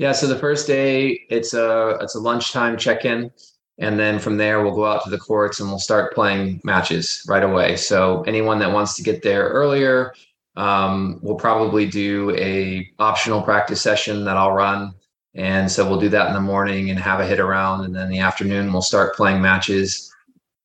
Yeah, 0.00 0.12
so 0.12 0.26
the 0.26 0.38
first 0.38 0.66
day 0.66 1.26
it's 1.28 1.52
a 1.52 1.98
it's 2.00 2.14
a 2.14 2.20
lunchtime 2.20 2.78
check-in, 2.78 3.30
and 3.76 3.98
then 3.98 4.18
from 4.18 4.38
there 4.38 4.62
we'll 4.62 4.74
go 4.74 4.86
out 4.86 5.04
to 5.04 5.10
the 5.10 5.18
courts 5.18 5.60
and 5.60 5.68
we'll 5.68 5.78
start 5.78 6.14
playing 6.14 6.62
matches 6.64 7.22
right 7.28 7.42
away. 7.42 7.76
So 7.76 8.22
anyone 8.22 8.58
that 8.60 8.72
wants 8.72 8.96
to 8.96 9.02
get 9.02 9.22
there 9.22 9.50
earlier, 9.50 10.14
um, 10.56 11.20
we'll 11.20 11.36
probably 11.36 11.84
do 11.84 12.34
a 12.36 12.90
optional 12.98 13.42
practice 13.42 13.82
session 13.82 14.24
that 14.24 14.38
I'll 14.38 14.52
run, 14.52 14.94
and 15.34 15.70
so 15.70 15.86
we'll 15.86 16.00
do 16.00 16.08
that 16.08 16.28
in 16.28 16.32
the 16.32 16.40
morning 16.40 16.88
and 16.88 16.98
have 16.98 17.20
a 17.20 17.26
hit 17.26 17.38
around, 17.38 17.84
and 17.84 17.94
then 17.94 18.08
the 18.08 18.20
afternoon 18.20 18.72
we'll 18.72 18.80
start 18.80 19.14
playing 19.14 19.42
matches. 19.42 20.10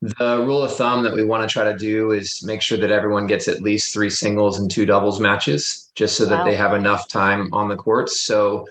The 0.01 0.45
rule 0.45 0.63
of 0.63 0.73
thumb 0.73 1.03
that 1.03 1.13
we 1.13 1.25
want 1.25 1.43
to 1.43 1.51
try 1.51 1.69
to 1.69 1.77
do 1.77 2.11
is 2.11 2.41
make 2.45 2.61
sure 2.61 2.77
that 2.77 2.89
everyone 2.89 3.27
gets 3.27 3.49
at 3.49 3.61
least 3.61 3.91
three 3.91 4.09
singles 4.09 4.59
and 4.59 4.71
two 4.71 4.85
doubles 4.85 5.19
matches, 5.19 5.91
just 5.93 6.15
so 6.15 6.23
wow. 6.23 6.29
that 6.29 6.45
they 6.45 6.55
have 6.55 6.73
enough 6.73 7.09
time 7.09 7.53
on 7.53 7.67
the 7.67 7.75
courts. 7.75 8.17
So 8.17 8.65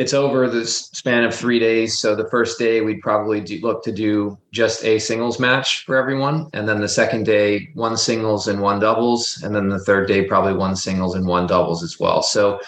it's 0.00 0.14
over 0.14 0.48
the 0.48 0.66
span 0.66 1.24
of 1.24 1.34
three 1.34 1.58
days. 1.58 1.98
So 1.98 2.16
the 2.16 2.26
first 2.30 2.58
day 2.58 2.80
we'd 2.80 3.02
probably 3.02 3.38
do, 3.38 3.60
look 3.60 3.84
to 3.84 3.92
do 3.92 4.38
just 4.50 4.82
a 4.82 4.98
singles 4.98 5.38
match 5.38 5.84
for 5.84 5.94
everyone, 5.94 6.48
and 6.54 6.66
then 6.66 6.80
the 6.80 6.88
second 6.88 7.26
day 7.26 7.68
one 7.74 7.98
singles 7.98 8.48
and 8.48 8.62
one 8.62 8.80
doubles, 8.80 9.42
and 9.42 9.54
then 9.54 9.68
the 9.68 9.78
third 9.78 10.08
day 10.08 10.24
probably 10.24 10.54
one 10.54 10.74
singles 10.74 11.16
and 11.16 11.26
one 11.26 11.46
doubles 11.46 11.82
as 11.82 12.00
well. 12.00 12.22
So 12.22 12.60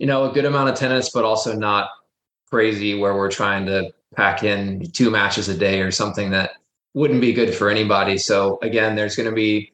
you 0.00 0.08
know, 0.08 0.28
a 0.28 0.32
good 0.32 0.44
amount 0.44 0.70
of 0.70 0.74
tennis, 0.74 1.10
but 1.10 1.24
also 1.24 1.54
not 1.54 1.88
crazy 2.50 2.98
where 2.98 3.14
we're 3.14 3.30
trying 3.30 3.64
to 3.66 3.92
pack 4.16 4.42
in 4.42 4.90
two 4.90 5.08
matches 5.08 5.48
a 5.48 5.56
day 5.56 5.82
or 5.82 5.92
something 5.92 6.30
that 6.30 6.50
wouldn't 6.94 7.20
be 7.20 7.32
good 7.32 7.54
for 7.54 7.70
anybody. 7.70 8.18
So 8.18 8.58
again, 8.60 8.96
there's 8.96 9.14
going 9.14 9.30
to 9.30 9.34
be 9.36 9.71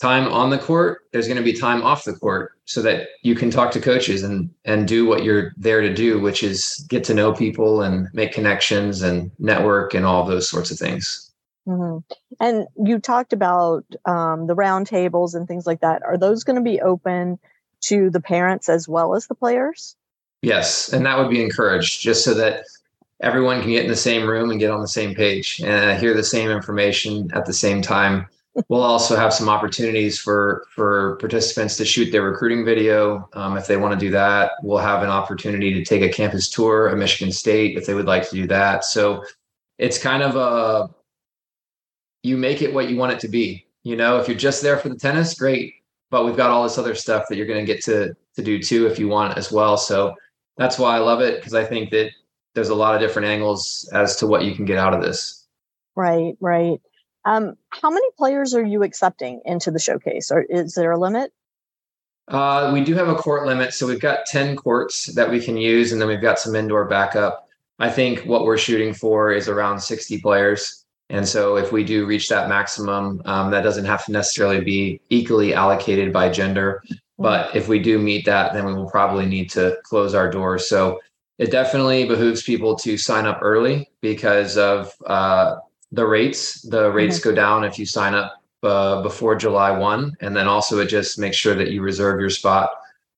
time 0.00 0.26
on 0.28 0.50
the 0.50 0.58
court, 0.58 1.02
there's 1.12 1.26
going 1.26 1.38
to 1.38 1.42
be 1.42 1.52
time 1.52 1.82
off 1.82 2.04
the 2.04 2.14
court 2.14 2.52
so 2.64 2.82
that 2.82 3.08
you 3.22 3.34
can 3.34 3.50
talk 3.50 3.70
to 3.72 3.80
coaches 3.80 4.22
and 4.22 4.50
and 4.64 4.88
do 4.88 5.06
what 5.06 5.24
you're 5.24 5.52
there 5.56 5.80
to 5.80 5.92
do, 5.92 6.20
which 6.20 6.42
is 6.42 6.84
get 6.88 7.04
to 7.04 7.14
know 7.14 7.32
people 7.32 7.82
and 7.82 8.08
make 8.12 8.32
connections 8.32 9.02
and 9.02 9.30
network 9.38 9.94
and 9.94 10.04
all 10.04 10.24
those 10.24 10.48
sorts 10.48 10.70
of 10.70 10.78
things. 10.78 11.30
Mm-hmm. 11.66 11.98
And 12.40 12.66
you 12.84 12.98
talked 12.98 13.32
about 13.32 13.84
um, 14.04 14.46
the 14.46 14.56
roundtables 14.56 15.34
and 15.34 15.48
things 15.48 15.66
like 15.66 15.80
that. 15.80 16.02
Are 16.02 16.18
those 16.18 16.44
going 16.44 16.56
to 16.56 16.62
be 16.62 16.80
open 16.80 17.38
to 17.82 18.10
the 18.10 18.20
parents 18.20 18.68
as 18.68 18.88
well 18.88 19.14
as 19.14 19.26
the 19.26 19.34
players? 19.34 19.96
Yes, 20.42 20.92
and 20.92 21.06
that 21.06 21.18
would 21.18 21.30
be 21.30 21.42
encouraged 21.42 22.02
just 22.02 22.22
so 22.22 22.34
that 22.34 22.64
everyone 23.22 23.62
can 23.62 23.70
get 23.70 23.84
in 23.84 23.90
the 23.90 23.96
same 23.96 24.28
room 24.28 24.50
and 24.50 24.60
get 24.60 24.70
on 24.70 24.82
the 24.82 24.88
same 24.88 25.14
page 25.14 25.60
and 25.64 25.98
hear 25.98 26.12
the 26.12 26.22
same 26.22 26.50
information 26.50 27.30
at 27.32 27.46
the 27.46 27.52
same 27.52 27.80
time. 27.80 28.26
We'll 28.68 28.82
also 28.82 29.16
have 29.16 29.32
some 29.32 29.48
opportunities 29.48 30.18
for 30.18 30.66
for 30.74 31.16
participants 31.16 31.76
to 31.76 31.84
shoot 31.84 32.10
their 32.10 32.22
recruiting 32.22 32.64
video 32.64 33.28
um, 33.34 33.56
if 33.56 33.66
they 33.66 33.76
want 33.76 33.98
to 33.98 34.06
do 34.06 34.10
that. 34.12 34.52
We'll 34.62 34.78
have 34.78 35.02
an 35.02 35.10
opportunity 35.10 35.72
to 35.74 35.84
take 35.84 36.02
a 36.02 36.08
campus 36.08 36.48
tour 36.48 36.88
of 36.88 36.98
Michigan 36.98 37.32
State 37.32 37.76
if 37.76 37.86
they 37.86 37.94
would 37.94 38.06
like 38.06 38.28
to 38.30 38.36
do 38.36 38.46
that. 38.48 38.84
So 38.84 39.24
it's 39.78 39.98
kind 39.98 40.22
of 40.22 40.36
a 40.36 40.94
you 42.22 42.36
make 42.36 42.62
it 42.62 42.72
what 42.72 42.88
you 42.88 42.96
want 42.96 43.12
it 43.12 43.20
to 43.20 43.28
be. 43.28 43.66
You 43.82 43.96
know, 43.96 44.18
if 44.18 44.28
you're 44.28 44.36
just 44.36 44.62
there 44.62 44.78
for 44.78 44.88
the 44.88 44.96
tennis, 44.96 45.34
great. 45.34 45.74
But 46.10 46.24
we've 46.24 46.36
got 46.36 46.50
all 46.50 46.62
this 46.62 46.78
other 46.78 46.94
stuff 46.94 47.24
that 47.28 47.36
you're 47.36 47.46
going 47.46 47.64
to 47.64 47.72
get 47.72 47.82
to 47.84 48.14
to 48.36 48.42
do 48.42 48.60
too 48.60 48.86
if 48.86 48.98
you 48.98 49.08
want 49.08 49.36
as 49.36 49.50
well. 49.50 49.76
So 49.76 50.14
that's 50.56 50.78
why 50.78 50.96
I 50.96 51.00
love 51.00 51.20
it 51.20 51.36
because 51.36 51.54
I 51.54 51.64
think 51.64 51.90
that 51.90 52.10
there's 52.54 52.68
a 52.68 52.74
lot 52.74 52.94
of 52.94 53.00
different 53.00 53.26
angles 53.26 53.88
as 53.92 54.16
to 54.16 54.26
what 54.26 54.44
you 54.44 54.54
can 54.54 54.64
get 54.64 54.78
out 54.78 54.94
of 54.94 55.02
this. 55.02 55.46
Right, 55.96 56.34
right. 56.40 56.80
Um, 57.24 57.56
how 57.70 57.90
many 57.90 58.06
players 58.16 58.54
are 58.54 58.64
you 58.64 58.82
accepting 58.82 59.40
into 59.44 59.70
the 59.70 59.78
showcase? 59.78 60.30
Or 60.30 60.42
is 60.42 60.74
there 60.74 60.92
a 60.92 60.98
limit? 60.98 61.32
Uh, 62.28 62.70
we 62.72 62.82
do 62.82 62.94
have 62.94 63.08
a 63.08 63.14
court 63.14 63.46
limit, 63.46 63.74
so 63.74 63.86
we've 63.86 64.00
got 64.00 64.26
ten 64.26 64.56
courts 64.56 65.06
that 65.14 65.30
we 65.30 65.40
can 65.40 65.56
use, 65.56 65.92
and 65.92 66.00
then 66.00 66.08
we've 66.08 66.22
got 66.22 66.38
some 66.38 66.54
indoor 66.54 66.86
backup. 66.86 67.48
I 67.78 67.90
think 67.90 68.20
what 68.20 68.44
we're 68.44 68.58
shooting 68.58 68.94
for 68.94 69.32
is 69.32 69.48
around 69.48 69.80
60 69.80 70.20
players. 70.20 70.84
And 71.10 71.26
so 71.26 71.56
if 71.56 71.72
we 71.72 71.84
do 71.84 72.06
reach 72.06 72.28
that 72.28 72.48
maximum, 72.48 73.20
um, 73.24 73.50
that 73.50 73.62
doesn't 73.62 73.84
have 73.84 74.04
to 74.06 74.12
necessarily 74.12 74.60
be 74.60 75.00
equally 75.10 75.54
allocated 75.54 76.12
by 76.12 76.28
gender. 76.28 76.82
But 77.18 77.54
if 77.54 77.68
we 77.68 77.78
do 77.78 77.98
meet 77.98 78.24
that, 78.26 78.52
then 78.52 78.64
we 78.64 78.74
will 78.74 78.90
probably 78.90 79.26
need 79.26 79.50
to 79.50 79.76
close 79.82 80.14
our 80.14 80.30
doors. 80.30 80.68
So 80.68 81.00
it 81.38 81.50
definitely 81.50 82.06
behooves 82.06 82.42
people 82.42 82.76
to 82.76 82.96
sign 82.96 83.26
up 83.26 83.40
early 83.42 83.90
because 84.00 84.56
of 84.56 84.92
uh, 85.06 85.56
the 85.94 86.06
rates. 86.06 86.62
The 86.62 86.90
rates 86.90 87.18
go 87.18 87.34
down 87.34 87.64
if 87.64 87.78
you 87.78 87.86
sign 87.86 88.14
up 88.14 88.42
uh, 88.62 89.02
before 89.02 89.36
July 89.36 89.70
1. 89.70 90.16
And 90.20 90.36
then 90.36 90.48
also 90.48 90.78
it 90.78 90.86
just 90.86 91.18
makes 91.18 91.36
sure 91.36 91.54
that 91.54 91.70
you 91.70 91.82
reserve 91.82 92.20
your 92.20 92.30
spot 92.30 92.70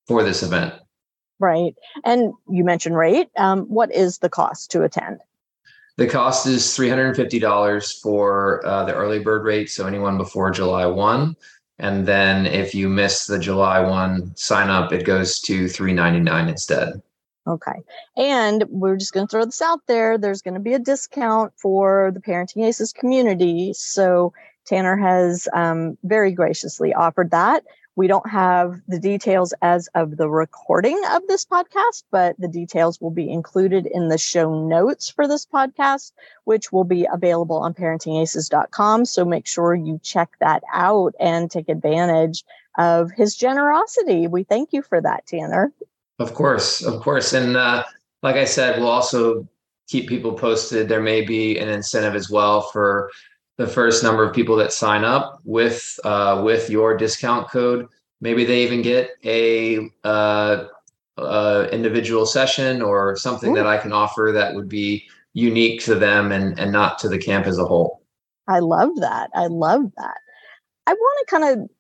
for 0.07 0.23
this 0.23 0.43
event. 0.43 0.75
Right. 1.39 1.75
And 2.05 2.33
you 2.49 2.65
mentioned 2.65 2.97
rate. 2.97 3.31
Um, 3.37 3.65
what 3.65 3.93
is 3.93 4.19
the 4.19 4.29
cost 4.29 4.71
to 4.73 4.83
attend? 4.83 5.21
The 5.97 6.07
cost 6.07 6.47
is 6.47 6.63
$350 6.63 8.01
for 8.03 8.67
uh, 8.67 8.85
the 8.85 8.95
early 8.95 9.19
bird 9.19 9.45
rate. 9.45 9.71
So 9.71 9.87
anyone 9.87 10.19
before 10.19 10.51
July 10.51 10.87
1. 10.87 11.35
And 11.79 12.07
then 12.07 12.47
if 12.47 12.75
you 12.75 12.89
miss 12.89 13.27
the 13.27 13.39
July 13.39 13.81
1 13.81 14.37
sign 14.37 14.71
up, 14.71 14.93
it 14.93 15.05
goes 15.05 15.41
to 15.41 15.69
399 15.69 16.49
instead. 16.49 17.03
Okay. 17.47 17.85
And 18.17 18.65
we're 18.69 18.97
just 18.97 19.13
going 19.13 19.27
to 19.27 19.31
throw 19.31 19.45
this 19.45 19.63
out 19.63 19.81
there. 19.87 20.19
There's 20.19 20.43
going 20.43 20.55
to 20.55 20.61
be 20.61 20.75
a 20.75 20.79
discount 20.79 21.53
for 21.57 22.11
the 22.13 22.21
Parenting 22.21 22.65
Aces 22.65 22.93
community. 22.93 23.73
So 23.73 24.33
Tanner 24.65 24.97
has 24.97 25.49
um, 25.53 25.97
very 26.03 26.33
graciously 26.33 26.93
offered 26.93 27.31
that. 27.31 27.65
We 27.95 28.09
don't 28.09 28.29
have 28.29 28.83
the 28.87 28.99
details 28.99 29.55
as 29.63 29.89
of 29.95 30.19
the 30.19 30.29
recording 30.29 31.01
of 31.13 31.23
this 31.29 31.47
podcast, 31.47 32.05
but 32.11 32.37
the 32.39 32.49
details 32.49 33.01
will 33.01 33.11
be 33.11 33.31
included 33.31 33.87
in 33.87 34.09
the 34.09 34.19
show 34.19 34.67
notes 34.67 35.09
for 35.09 35.27
this 35.27 35.47
podcast, 35.47 36.13
which 36.45 36.71
will 36.71 36.85
be 36.85 37.09
available 37.11 37.57
on 37.57 37.73
parentingaces.com. 37.73 39.07
So 39.07 39.25
make 39.25 39.47
sure 39.47 39.75
you 39.75 39.99
check 40.03 40.29
that 40.41 40.63
out 40.75 41.15
and 41.19 41.51
take 41.51 41.71
advantage 41.71 42.45
of 42.77 43.11
his 43.13 43.35
generosity. 43.35 44.27
We 44.27 44.45
thank 44.45 44.75
you 44.75 44.83
for 44.83 45.01
that, 45.01 45.27
Tanner. 45.27 45.73
Of 46.19 46.35
course, 46.35 46.83
of 46.83 47.01
course. 47.01 47.33
And 47.33 47.57
uh, 47.57 47.85
like 48.23 48.37
I 48.37 48.45
said, 48.45 48.79
we'll 48.79 48.89
also 48.89 49.47
keep 49.87 50.09
people 50.09 50.33
posted. 50.33 50.89
There 50.89 51.03
may 51.03 51.23
be 51.23 51.59
an 51.59 51.69
incentive 51.69 52.15
as 52.15 52.31
well 52.31 52.63
for 52.63 53.11
the 53.59 53.67
first 53.67 54.03
number 54.03 54.25
of 54.25 54.35
people 54.35 54.57
that 54.57 54.73
sign 54.73 55.05
up 55.05 55.41
with 55.45 55.99
uh, 56.05 56.43
with 56.45 56.71
your 56.71 56.97
discount 56.97 57.49
code. 57.49 57.87
Maybe 58.21 58.45
they 58.45 58.63
even 58.65 58.83
get 58.83 59.11
a 59.25 59.91
uh, 60.05 60.65
uh, 61.19 61.69
individual 61.71 62.27
session 62.27 62.83
or 62.83 63.17
something 63.17 63.53
Ooh. 63.53 63.57
that 63.57 63.67
I 63.67 63.79
can 63.79 63.93
offer 63.93 64.31
that 64.35 64.55
would 64.55 64.69
be 64.69 65.07
unique 65.35 65.83
to 65.85 65.95
them 65.95 66.33
and 66.33 66.59
and 66.59 66.73
not 66.73 66.99
to 67.01 67.09
the 67.09 67.19
camp 67.19 67.47
as 67.47 67.59
a 67.59 67.65
whole. 67.65 68.03
I 68.49 68.61
love 68.61 68.91
that. 69.01 69.31
I 69.35 69.47
love 69.47 69.91
that. 69.97 70.19
I 70.87 70.93
want 70.93 71.29
to 71.29 71.31
kind 71.31 71.61
of 71.61 71.71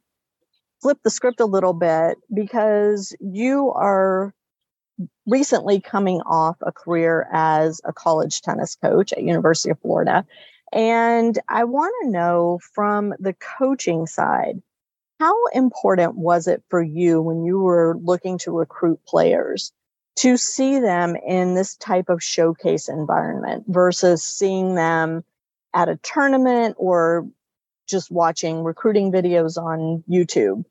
flip 0.80 0.98
the 1.02 1.10
script 1.10 1.40
a 1.40 1.46
little 1.46 1.72
bit 1.72 2.18
because 2.32 3.14
you 3.20 3.72
are 3.72 4.32
recently 5.26 5.80
coming 5.80 6.20
off 6.22 6.56
a 6.62 6.72
career 6.72 7.28
as 7.32 7.80
a 7.84 7.92
college 7.92 8.40
tennis 8.42 8.76
coach 8.76 9.12
at 9.12 9.22
University 9.22 9.70
of 9.70 9.80
Florida. 9.80 10.24
And 10.72 11.38
I 11.48 11.64
want 11.64 11.94
to 12.02 12.10
know 12.10 12.60
from 12.74 13.14
the 13.18 13.34
coaching 13.34 14.06
side, 14.06 14.62
how 15.18 15.34
important 15.48 16.16
was 16.16 16.46
it 16.46 16.62
for 16.68 16.82
you 16.82 17.22
when 17.22 17.44
you 17.44 17.58
were 17.60 17.96
looking 18.02 18.38
to 18.38 18.50
recruit 18.50 19.00
players 19.06 19.72
to 20.16 20.36
see 20.36 20.78
them 20.78 21.16
in 21.16 21.54
this 21.54 21.76
type 21.76 22.08
of 22.08 22.22
showcase 22.22 22.88
environment 22.88 23.64
versus 23.68 24.22
seeing 24.22 24.74
them 24.74 25.24
at 25.74 25.88
a 25.88 25.96
tournament 25.96 26.74
or 26.78 27.28
just 27.86 28.10
watching 28.10 28.62
recruiting 28.62 29.12
videos 29.12 29.56
on 29.56 30.02
YouTube? 30.08 30.64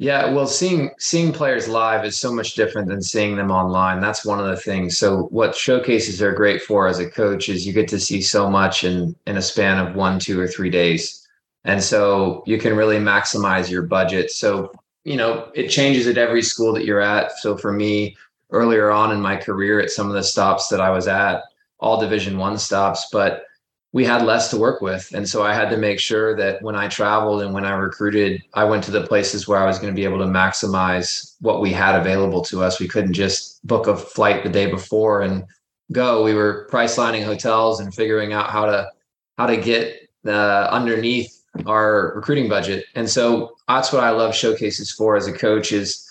Yeah, 0.00 0.32
well, 0.32 0.46
seeing 0.46 0.92
seeing 0.98 1.30
players 1.30 1.68
live 1.68 2.06
is 2.06 2.18
so 2.18 2.32
much 2.32 2.54
different 2.54 2.88
than 2.88 3.02
seeing 3.02 3.36
them 3.36 3.50
online. 3.50 4.00
That's 4.00 4.24
one 4.24 4.40
of 4.40 4.46
the 4.46 4.56
things. 4.56 4.96
So, 4.96 5.24
what 5.24 5.54
showcases 5.54 6.22
are 6.22 6.32
great 6.32 6.62
for 6.62 6.88
as 6.88 6.98
a 7.00 7.10
coach 7.10 7.50
is 7.50 7.66
you 7.66 7.74
get 7.74 7.86
to 7.88 8.00
see 8.00 8.22
so 8.22 8.48
much 8.48 8.82
in 8.82 9.14
in 9.26 9.36
a 9.36 9.42
span 9.42 9.78
of 9.78 9.94
one, 9.94 10.18
two, 10.18 10.40
or 10.40 10.48
three 10.48 10.70
days, 10.70 11.28
and 11.64 11.82
so 11.82 12.42
you 12.46 12.56
can 12.56 12.76
really 12.76 12.96
maximize 12.96 13.70
your 13.70 13.82
budget. 13.82 14.30
So, 14.30 14.72
you 15.04 15.18
know, 15.18 15.50
it 15.54 15.68
changes 15.68 16.06
at 16.06 16.16
every 16.16 16.40
school 16.40 16.72
that 16.72 16.86
you're 16.86 17.02
at. 17.02 17.32
So, 17.32 17.58
for 17.58 17.70
me, 17.70 18.16
earlier 18.52 18.90
on 18.90 19.12
in 19.12 19.20
my 19.20 19.36
career, 19.36 19.80
at 19.80 19.90
some 19.90 20.08
of 20.08 20.14
the 20.14 20.22
stops 20.22 20.68
that 20.68 20.80
I 20.80 20.88
was 20.88 21.08
at, 21.08 21.42
all 21.78 22.00
Division 22.00 22.38
One 22.38 22.56
stops, 22.56 23.08
but 23.12 23.44
we 23.92 24.04
had 24.04 24.24
less 24.24 24.50
to 24.50 24.56
work 24.56 24.80
with. 24.80 25.12
And 25.14 25.28
so 25.28 25.42
I 25.42 25.52
had 25.52 25.68
to 25.70 25.76
make 25.76 25.98
sure 25.98 26.36
that 26.36 26.62
when 26.62 26.76
I 26.76 26.86
traveled 26.86 27.42
and 27.42 27.52
when 27.52 27.64
I 27.64 27.72
recruited, 27.72 28.40
I 28.54 28.64
went 28.64 28.84
to 28.84 28.92
the 28.92 29.06
places 29.06 29.48
where 29.48 29.58
I 29.58 29.66
was 29.66 29.78
going 29.78 29.92
to 29.92 29.96
be 29.96 30.04
able 30.04 30.18
to 30.18 30.26
maximize 30.26 31.34
what 31.40 31.60
we 31.60 31.72
had 31.72 31.98
available 31.98 32.42
to 32.42 32.62
us. 32.62 32.78
We 32.78 32.86
couldn't 32.86 33.14
just 33.14 33.66
book 33.66 33.88
a 33.88 33.96
flight 33.96 34.44
the 34.44 34.48
day 34.48 34.70
before 34.70 35.22
and 35.22 35.44
go. 35.90 36.22
We 36.22 36.34
were 36.34 36.66
price 36.70 36.98
lining 36.98 37.24
hotels 37.24 37.80
and 37.80 37.92
figuring 37.92 38.32
out 38.32 38.50
how 38.50 38.66
to 38.66 38.88
how 39.36 39.46
to 39.46 39.56
get 39.56 40.08
uh, 40.26 40.68
underneath 40.70 41.44
our 41.66 42.12
recruiting 42.14 42.48
budget. 42.48 42.84
And 42.94 43.08
so 43.08 43.56
that's 43.66 43.92
what 43.92 44.04
I 44.04 44.10
love 44.10 44.34
showcases 44.34 44.92
for 44.92 45.16
as 45.16 45.26
a 45.26 45.32
coach 45.32 45.72
is 45.72 46.06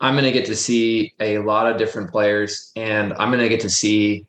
I'm 0.00 0.14
going 0.14 0.24
to 0.24 0.32
get 0.32 0.44
to 0.46 0.56
see 0.56 1.14
a 1.18 1.38
lot 1.38 1.70
of 1.70 1.78
different 1.78 2.10
players 2.10 2.70
and 2.76 3.12
I'm 3.14 3.30
going 3.30 3.40
to 3.40 3.48
get 3.48 3.60
to 3.60 3.70
see 3.70 4.26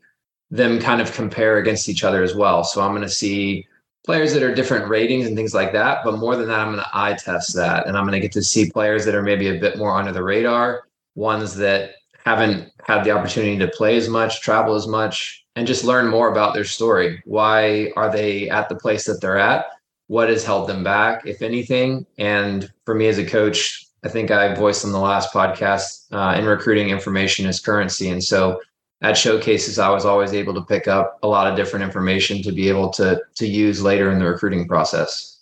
them 0.51 0.79
kind 0.79 1.01
of 1.01 1.13
compare 1.13 1.57
against 1.57 1.89
each 1.89 2.03
other 2.03 2.23
as 2.23 2.35
well. 2.35 2.63
So 2.63 2.81
I'm 2.81 2.91
going 2.91 3.01
to 3.01 3.09
see 3.09 3.67
players 4.05 4.33
that 4.33 4.43
are 4.43 4.53
different 4.53 4.87
ratings 4.87 5.25
and 5.25 5.35
things 5.35 5.53
like 5.53 5.73
that. 5.73 6.03
But 6.03 6.19
more 6.19 6.35
than 6.35 6.47
that, 6.47 6.59
I'm 6.59 6.73
going 6.73 6.83
to 6.83 6.89
eye 6.93 7.15
test 7.19 7.55
that. 7.55 7.87
And 7.87 7.97
I'm 7.97 8.03
going 8.03 8.13
to 8.13 8.19
get 8.19 8.31
to 8.33 8.43
see 8.43 8.69
players 8.69 9.03
that 9.05 9.15
are 9.15 9.23
maybe 9.23 9.49
a 9.49 9.59
bit 9.59 9.77
more 9.77 9.95
under 9.97 10.11
the 10.11 10.23
radar, 10.23 10.87
ones 11.15 11.55
that 11.55 11.95
haven't 12.23 12.71
had 12.83 13.03
the 13.03 13.11
opportunity 13.11 13.57
to 13.57 13.67
play 13.67 13.97
as 13.97 14.07
much, 14.07 14.41
travel 14.41 14.75
as 14.75 14.87
much, 14.87 15.45
and 15.55 15.67
just 15.67 15.83
learn 15.83 16.07
more 16.07 16.31
about 16.31 16.53
their 16.53 16.63
story. 16.63 17.21
Why 17.25 17.91
are 17.95 18.11
they 18.11 18.49
at 18.49 18.69
the 18.69 18.75
place 18.75 19.05
that 19.05 19.21
they're 19.21 19.37
at? 19.37 19.65
What 20.07 20.29
has 20.29 20.43
held 20.43 20.69
them 20.69 20.83
back, 20.83 21.25
if 21.25 21.41
anything? 21.41 22.05
And 22.19 22.71
for 22.85 22.93
me 22.93 23.07
as 23.07 23.17
a 23.17 23.25
coach, 23.25 23.87
I 24.03 24.09
think 24.09 24.29
I 24.29 24.53
voiced 24.53 24.85
on 24.85 24.91
the 24.91 24.99
last 24.99 25.33
podcast 25.33 26.05
uh, 26.11 26.37
in 26.37 26.45
recruiting 26.45 26.89
information 26.89 27.47
is 27.47 27.59
currency. 27.59 28.09
And 28.09 28.23
so 28.23 28.61
at 29.01 29.17
showcases, 29.17 29.77
I 29.77 29.89
was 29.89 30.05
always 30.05 30.33
able 30.33 30.53
to 30.53 30.61
pick 30.61 30.87
up 30.87 31.19
a 31.21 31.27
lot 31.27 31.47
of 31.47 31.55
different 31.55 31.83
information 31.83 32.41
to 32.43 32.51
be 32.51 32.69
able 32.69 32.89
to 32.91 33.21
to 33.35 33.47
use 33.47 33.81
later 33.81 34.11
in 34.11 34.19
the 34.19 34.25
recruiting 34.25 34.67
process. 34.67 35.41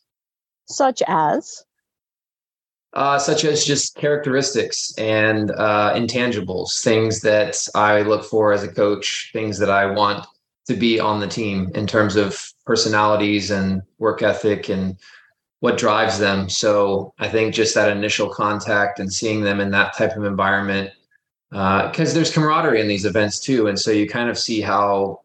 Such 0.67 1.01
as 1.07 1.63
uh, 2.93 3.17
such 3.17 3.43
as 3.43 3.65
just 3.65 3.95
characteristics 3.95 4.93
and 4.97 5.51
uh, 5.51 5.93
intangibles, 5.95 6.83
things 6.83 7.21
that 7.21 7.57
I 7.73 8.01
look 8.01 8.23
for 8.23 8.53
as 8.53 8.63
a 8.63 8.67
coach, 8.71 9.31
things 9.33 9.57
that 9.59 9.69
I 9.69 9.87
want 9.87 10.25
to 10.67 10.75
be 10.75 10.99
on 10.99 11.19
the 11.19 11.27
team 11.27 11.71
in 11.75 11.87
terms 11.87 12.15
of 12.15 12.39
personalities 12.65 13.51
and 13.51 13.81
work 13.97 14.21
ethic 14.21 14.69
and 14.69 14.97
what 15.59 15.77
drives 15.77 16.19
them. 16.19 16.49
So 16.49 17.13
I 17.19 17.27
think 17.29 17.53
just 17.53 17.75
that 17.75 17.95
initial 17.95 18.29
contact 18.29 18.99
and 18.99 19.11
seeing 19.11 19.41
them 19.41 19.59
in 19.59 19.71
that 19.71 19.97
type 19.97 20.15
of 20.15 20.25
environment, 20.25 20.91
because 21.53 22.11
uh, 22.11 22.13
there's 22.15 22.33
camaraderie 22.33 22.81
in 22.81 22.87
these 22.87 23.05
events 23.05 23.39
too, 23.39 23.67
and 23.67 23.79
so 23.79 23.91
you 23.91 24.09
kind 24.09 24.27
of 24.27 24.39
see 24.39 24.59
how 24.59 25.21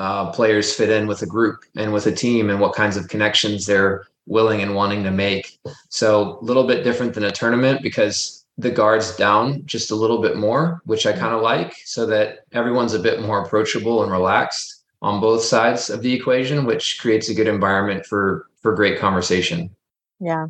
uh, 0.00 0.32
players 0.32 0.74
fit 0.74 0.90
in 0.90 1.06
with 1.06 1.22
a 1.22 1.26
group 1.26 1.60
and 1.76 1.92
with 1.92 2.06
a 2.06 2.12
team 2.12 2.50
and 2.50 2.58
what 2.58 2.74
kinds 2.74 2.96
of 2.96 3.06
connections 3.06 3.64
they're 3.64 4.04
willing 4.26 4.60
and 4.60 4.74
wanting 4.74 5.04
to 5.04 5.12
make. 5.12 5.60
So 5.88 6.38
a 6.40 6.44
little 6.44 6.66
bit 6.66 6.82
different 6.82 7.14
than 7.14 7.24
a 7.24 7.30
tournament 7.30 7.80
because 7.80 8.44
the 8.56 8.72
guards 8.72 9.14
down 9.14 9.64
just 9.66 9.92
a 9.92 9.94
little 9.94 10.20
bit 10.20 10.36
more, 10.36 10.82
which 10.84 11.06
I 11.06 11.12
kind 11.12 11.32
of 11.32 11.42
like, 11.42 11.74
so 11.84 12.06
that 12.06 12.40
everyone's 12.50 12.94
a 12.94 12.98
bit 12.98 13.22
more 13.22 13.44
approachable 13.44 14.02
and 14.02 14.10
relaxed 14.10 14.82
on 15.00 15.20
both 15.20 15.44
sides 15.44 15.90
of 15.90 16.02
the 16.02 16.12
equation, 16.12 16.66
which 16.66 16.98
creates 17.00 17.28
a 17.28 17.34
good 17.34 17.46
environment 17.46 18.04
for 18.04 18.48
for 18.60 18.74
great 18.74 18.98
conversation. 18.98 19.70
Yeah, 20.18 20.48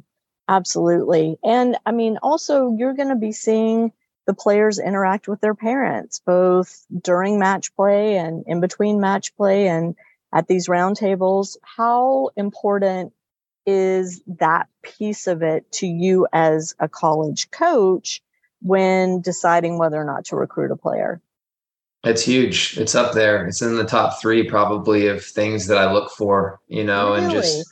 absolutely. 0.49 1.37
And 1.45 1.77
I 1.85 1.93
mean, 1.93 2.19
also 2.23 2.75
you're 2.79 2.95
going 2.95 3.11
to 3.11 3.15
be 3.15 3.33
seeing 3.33 3.93
the 4.29 4.35
players 4.35 4.79
interact 4.79 5.27
with 5.27 5.41
their 5.41 5.55
parents 5.55 6.21
both 6.21 6.85
during 7.03 7.39
match 7.39 7.75
play 7.75 8.19
and 8.19 8.45
in 8.47 8.61
between 8.61 9.01
match 9.01 9.35
play 9.39 9.69
and 9.69 9.97
at 10.35 10.47
these 10.47 10.69
roundtables. 10.69 11.57
How 11.63 12.29
important 12.37 13.15
is 13.65 14.21
that 14.39 14.69
piece 14.83 15.29
of 15.29 15.43
it 15.43 15.73
to 15.73 15.87
you 15.87 16.27
as 16.31 16.75
a 16.79 16.91
college 16.91 17.51
coach 17.51 18.23
when 18.61 19.23
deciding 19.23 19.79
whether 19.79 19.97
or 19.97 20.05
not 20.05 20.27
to 20.27 20.37
recruit 20.37 20.73
a 20.73 20.77
player? 20.77 21.23
It's 22.05 22.23
huge. 22.23 22.77
It's 22.77 22.95
up 22.95 23.15
there. 23.15 23.47
It's 23.47 23.63
in 23.63 23.77
the 23.77 23.85
top 23.85 24.21
three 24.21 24.47
probably 24.47 25.07
of 25.07 25.25
things 25.25 25.69
that 25.69 25.79
I 25.79 25.91
look 25.91 26.11
for, 26.11 26.61
you 26.69 26.85
know, 26.85 27.15
really? 27.15 27.25
and 27.25 27.33
just 27.33 27.67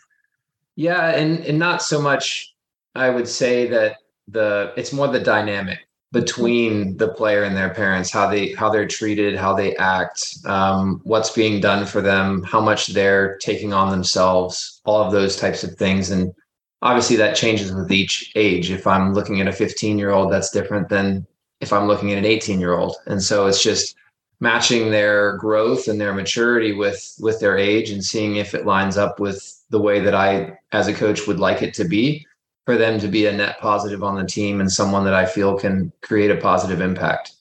yeah, 0.74 1.10
and 1.10 1.44
and 1.44 1.58
not 1.58 1.82
so 1.82 2.00
much 2.00 2.54
I 2.94 3.10
would 3.10 3.28
say 3.28 3.68
that 3.68 3.98
the 4.26 4.72
it's 4.78 4.94
more 4.94 5.08
the 5.08 5.20
dynamic 5.20 5.80
between 6.12 6.96
the 6.96 7.08
player 7.08 7.42
and 7.42 7.56
their 7.56 7.74
parents 7.74 8.10
how 8.10 8.28
they 8.28 8.52
how 8.52 8.70
they're 8.70 8.86
treated 8.86 9.36
how 9.36 9.52
they 9.52 9.74
act 9.76 10.38
um, 10.46 11.00
what's 11.04 11.30
being 11.30 11.60
done 11.60 11.84
for 11.84 12.00
them 12.00 12.42
how 12.44 12.60
much 12.60 12.88
they're 12.88 13.36
taking 13.38 13.72
on 13.72 13.90
themselves 13.90 14.80
all 14.84 15.02
of 15.02 15.12
those 15.12 15.36
types 15.36 15.64
of 15.64 15.74
things. 15.74 16.10
And 16.10 16.32
obviously 16.82 17.16
that 17.16 17.34
changes 17.36 17.72
with 17.72 17.90
each 17.90 18.32
age. 18.36 18.70
If 18.70 18.86
i'm 18.86 19.14
looking 19.14 19.40
at 19.40 19.48
a 19.48 19.52
15 19.52 19.98
year 19.98 20.10
old 20.10 20.32
that's 20.32 20.50
different 20.50 20.88
than 20.88 21.26
if 21.60 21.72
i'm 21.72 21.86
looking 21.86 22.12
at 22.12 22.18
an 22.18 22.24
18 22.24 22.60
year 22.60 22.74
old 22.74 22.96
and 23.06 23.22
so 23.22 23.46
it's 23.46 23.62
just 23.62 23.96
matching 24.40 24.90
their 24.90 25.36
growth 25.38 25.88
and 25.88 26.00
their 26.00 26.12
maturity 26.12 26.72
with 26.72 27.14
with 27.20 27.40
their 27.40 27.56
age 27.56 27.90
and 27.90 28.04
seeing 28.04 28.36
if 28.36 28.54
it 28.54 28.66
lines 28.66 28.96
up 28.96 29.18
with 29.18 29.64
the 29.70 29.80
way 29.80 30.00
that 30.00 30.14
i 30.14 30.56
as 30.72 30.88
a 30.88 30.94
coach 30.94 31.26
would 31.26 31.40
like 31.40 31.62
it 31.62 31.72
to 31.74 31.84
be 31.84 32.25
for 32.66 32.76
them 32.76 32.98
to 32.98 33.08
be 33.08 33.26
a 33.26 33.32
net 33.32 33.58
positive 33.60 34.02
on 34.02 34.16
the 34.16 34.26
team 34.26 34.60
and 34.60 34.70
someone 34.70 35.04
that 35.04 35.14
I 35.14 35.24
feel 35.24 35.56
can 35.56 35.92
create 36.02 36.32
a 36.32 36.36
positive 36.36 36.80
impact. 36.80 37.32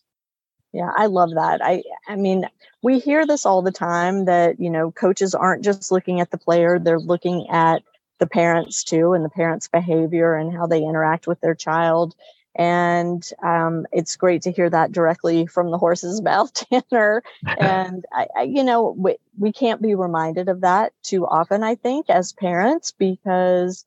Yeah, 0.71 0.91
I 0.95 1.07
love 1.07 1.31
that. 1.33 1.61
I 1.63 1.83
I 2.07 2.15
mean, 2.15 2.47
we 2.83 2.99
hear 2.99 3.25
this 3.25 3.45
all 3.45 3.61
the 3.61 3.71
time 3.71 4.25
that, 4.25 4.59
you 4.59 4.69
know, 4.69 4.91
coaches 4.91 5.33
aren't 5.33 5.63
just 5.63 5.91
looking 5.91 6.21
at 6.21 6.29
the 6.29 6.37
player, 6.37 6.77
they're 6.77 6.99
looking 6.99 7.49
at 7.49 7.81
the 8.19 8.27
parents 8.27 8.83
too 8.83 9.13
and 9.13 9.25
the 9.25 9.29
parents' 9.29 9.67
behavior 9.67 10.35
and 10.35 10.55
how 10.55 10.67
they 10.67 10.83
interact 10.83 11.27
with 11.27 11.41
their 11.41 11.55
child. 11.55 12.15
And 12.57 13.27
um, 13.43 13.85
it's 13.91 14.15
great 14.15 14.43
to 14.43 14.51
hear 14.51 14.69
that 14.69 14.91
directly 14.91 15.45
from 15.45 15.71
the 15.71 15.77
horse's 15.77 16.21
mouth, 16.31 16.53
Tanner. 16.53 17.23
and 17.59 18.05
I, 18.13 18.27
I, 18.37 18.41
you 18.43 18.63
know, 18.63 18.95
we, 18.97 19.15
we 19.37 19.51
can't 19.51 19.81
be 19.81 19.95
reminded 19.95 20.49
of 20.49 20.61
that 20.61 20.93
too 21.03 21.25
often, 21.25 21.63
I 21.63 21.75
think, 21.75 22.09
as 22.09 22.31
parents, 22.31 22.91
because 22.91 23.85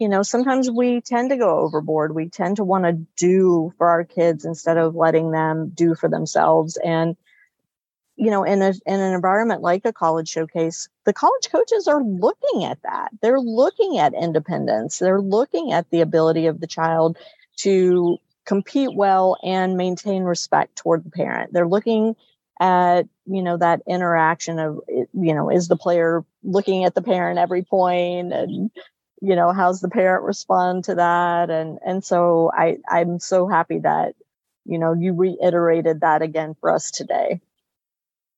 you 0.00 0.08
know, 0.08 0.22
sometimes 0.22 0.70
we 0.70 1.02
tend 1.02 1.28
to 1.28 1.36
go 1.36 1.58
overboard. 1.58 2.14
We 2.14 2.30
tend 2.30 2.56
to 2.56 2.64
want 2.64 2.84
to 2.84 2.92
do 3.16 3.74
for 3.76 3.90
our 3.90 4.02
kids 4.02 4.46
instead 4.46 4.78
of 4.78 4.96
letting 4.96 5.30
them 5.30 5.72
do 5.74 5.94
for 5.94 6.08
themselves. 6.08 6.78
And, 6.82 7.18
you 8.16 8.30
know, 8.30 8.42
in 8.42 8.62
a 8.62 8.72
in 8.86 8.98
an 8.98 9.12
environment 9.12 9.60
like 9.60 9.84
a 9.84 9.92
college 9.92 10.30
showcase, 10.30 10.88
the 11.04 11.12
college 11.12 11.50
coaches 11.52 11.86
are 11.86 12.02
looking 12.02 12.64
at 12.64 12.78
that. 12.82 13.10
They're 13.20 13.40
looking 13.40 13.98
at 13.98 14.14
independence. 14.14 14.98
They're 14.98 15.20
looking 15.20 15.72
at 15.72 15.90
the 15.90 16.00
ability 16.00 16.46
of 16.46 16.60
the 16.60 16.66
child 16.66 17.18
to 17.58 18.16
compete 18.46 18.94
well 18.94 19.36
and 19.42 19.76
maintain 19.76 20.22
respect 20.22 20.76
toward 20.76 21.04
the 21.04 21.10
parent. 21.10 21.52
They're 21.52 21.68
looking 21.68 22.16
at 22.58 23.06
you 23.26 23.42
know 23.42 23.58
that 23.58 23.82
interaction 23.86 24.58
of 24.58 24.80
you 24.88 25.34
know 25.34 25.50
is 25.50 25.68
the 25.68 25.76
player 25.76 26.24
looking 26.42 26.84
at 26.84 26.94
the 26.94 27.02
parent 27.02 27.38
every 27.38 27.62
point 27.62 28.32
and 28.32 28.70
you 29.20 29.36
know 29.36 29.52
how's 29.52 29.80
the 29.80 29.88
parent 29.88 30.24
respond 30.24 30.84
to 30.84 30.94
that? 30.94 31.50
And 31.50 31.78
and 31.84 32.04
so 32.04 32.50
i 32.54 32.78
i'm 32.88 33.18
so 33.18 33.46
happy 33.46 33.78
that 33.80 34.14
you 34.64 34.78
know 34.78 34.92
you 34.94 35.12
reiterated 35.12 36.00
that 36.00 36.22
again 36.22 36.54
for 36.60 36.70
us 36.70 36.90
today. 36.90 37.40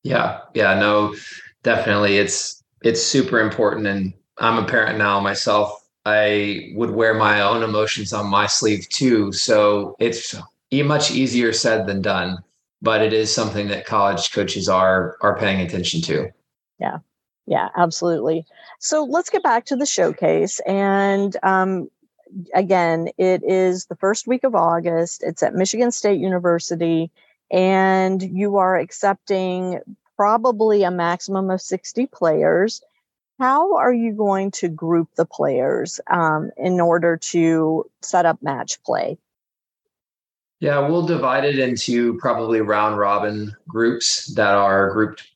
Yeah 0.02 0.40
yeah 0.54 0.78
no 0.78 1.14
definitely. 1.62 2.18
It's 2.18 2.62
it's 2.82 3.02
super 3.02 3.40
important 3.40 3.86
and 3.86 4.12
i'm 4.38 4.58
a 4.58 4.66
parent 4.66 4.98
now 4.98 5.20
myself. 5.20 5.78
I 6.04 6.72
would 6.74 6.90
wear 6.90 7.14
my 7.14 7.40
own 7.40 7.62
emotions 7.62 8.12
on 8.12 8.26
my 8.26 8.48
sleeve 8.48 8.88
too 8.88 9.30
so 9.30 9.94
it's 10.00 10.34
much 10.72 11.12
easier 11.12 11.52
said 11.52 11.86
than 11.86 12.02
done 12.02 12.38
but 12.80 13.02
it 13.02 13.12
is 13.12 13.32
something 13.32 13.68
that 13.68 13.86
college 13.86 14.32
coaches 14.32 14.68
are 14.68 15.16
are 15.20 15.38
paying 15.38 15.60
attention 15.60 16.00
to. 16.02 16.28
Yeah 16.80 16.98
yeah, 17.46 17.68
absolutely. 17.76 18.46
So 18.78 19.04
let's 19.04 19.30
get 19.30 19.42
back 19.42 19.66
to 19.66 19.76
the 19.76 19.86
showcase. 19.86 20.60
And 20.60 21.36
um, 21.42 21.88
again, 22.54 23.08
it 23.18 23.42
is 23.44 23.86
the 23.86 23.96
first 23.96 24.26
week 24.26 24.44
of 24.44 24.54
August. 24.54 25.22
It's 25.24 25.42
at 25.42 25.54
Michigan 25.54 25.90
State 25.90 26.20
University, 26.20 27.10
and 27.50 28.22
you 28.22 28.56
are 28.58 28.78
accepting 28.78 29.80
probably 30.16 30.84
a 30.84 30.90
maximum 30.90 31.50
of 31.50 31.60
60 31.60 32.06
players. 32.06 32.80
How 33.40 33.76
are 33.76 33.92
you 33.92 34.12
going 34.12 34.52
to 34.52 34.68
group 34.68 35.08
the 35.16 35.26
players 35.26 36.00
um, 36.08 36.50
in 36.56 36.80
order 36.80 37.16
to 37.16 37.90
set 38.02 38.24
up 38.24 38.40
match 38.40 38.80
play? 38.84 39.18
Yeah, 40.60 40.86
we'll 40.86 41.06
divide 41.06 41.44
it 41.44 41.58
into 41.58 42.16
probably 42.18 42.60
round 42.60 42.96
robin 42.96 43.56
groups 43.66 44.32
that 44.34 44.54
are 44.54 44.92
grouped 44.92 45.28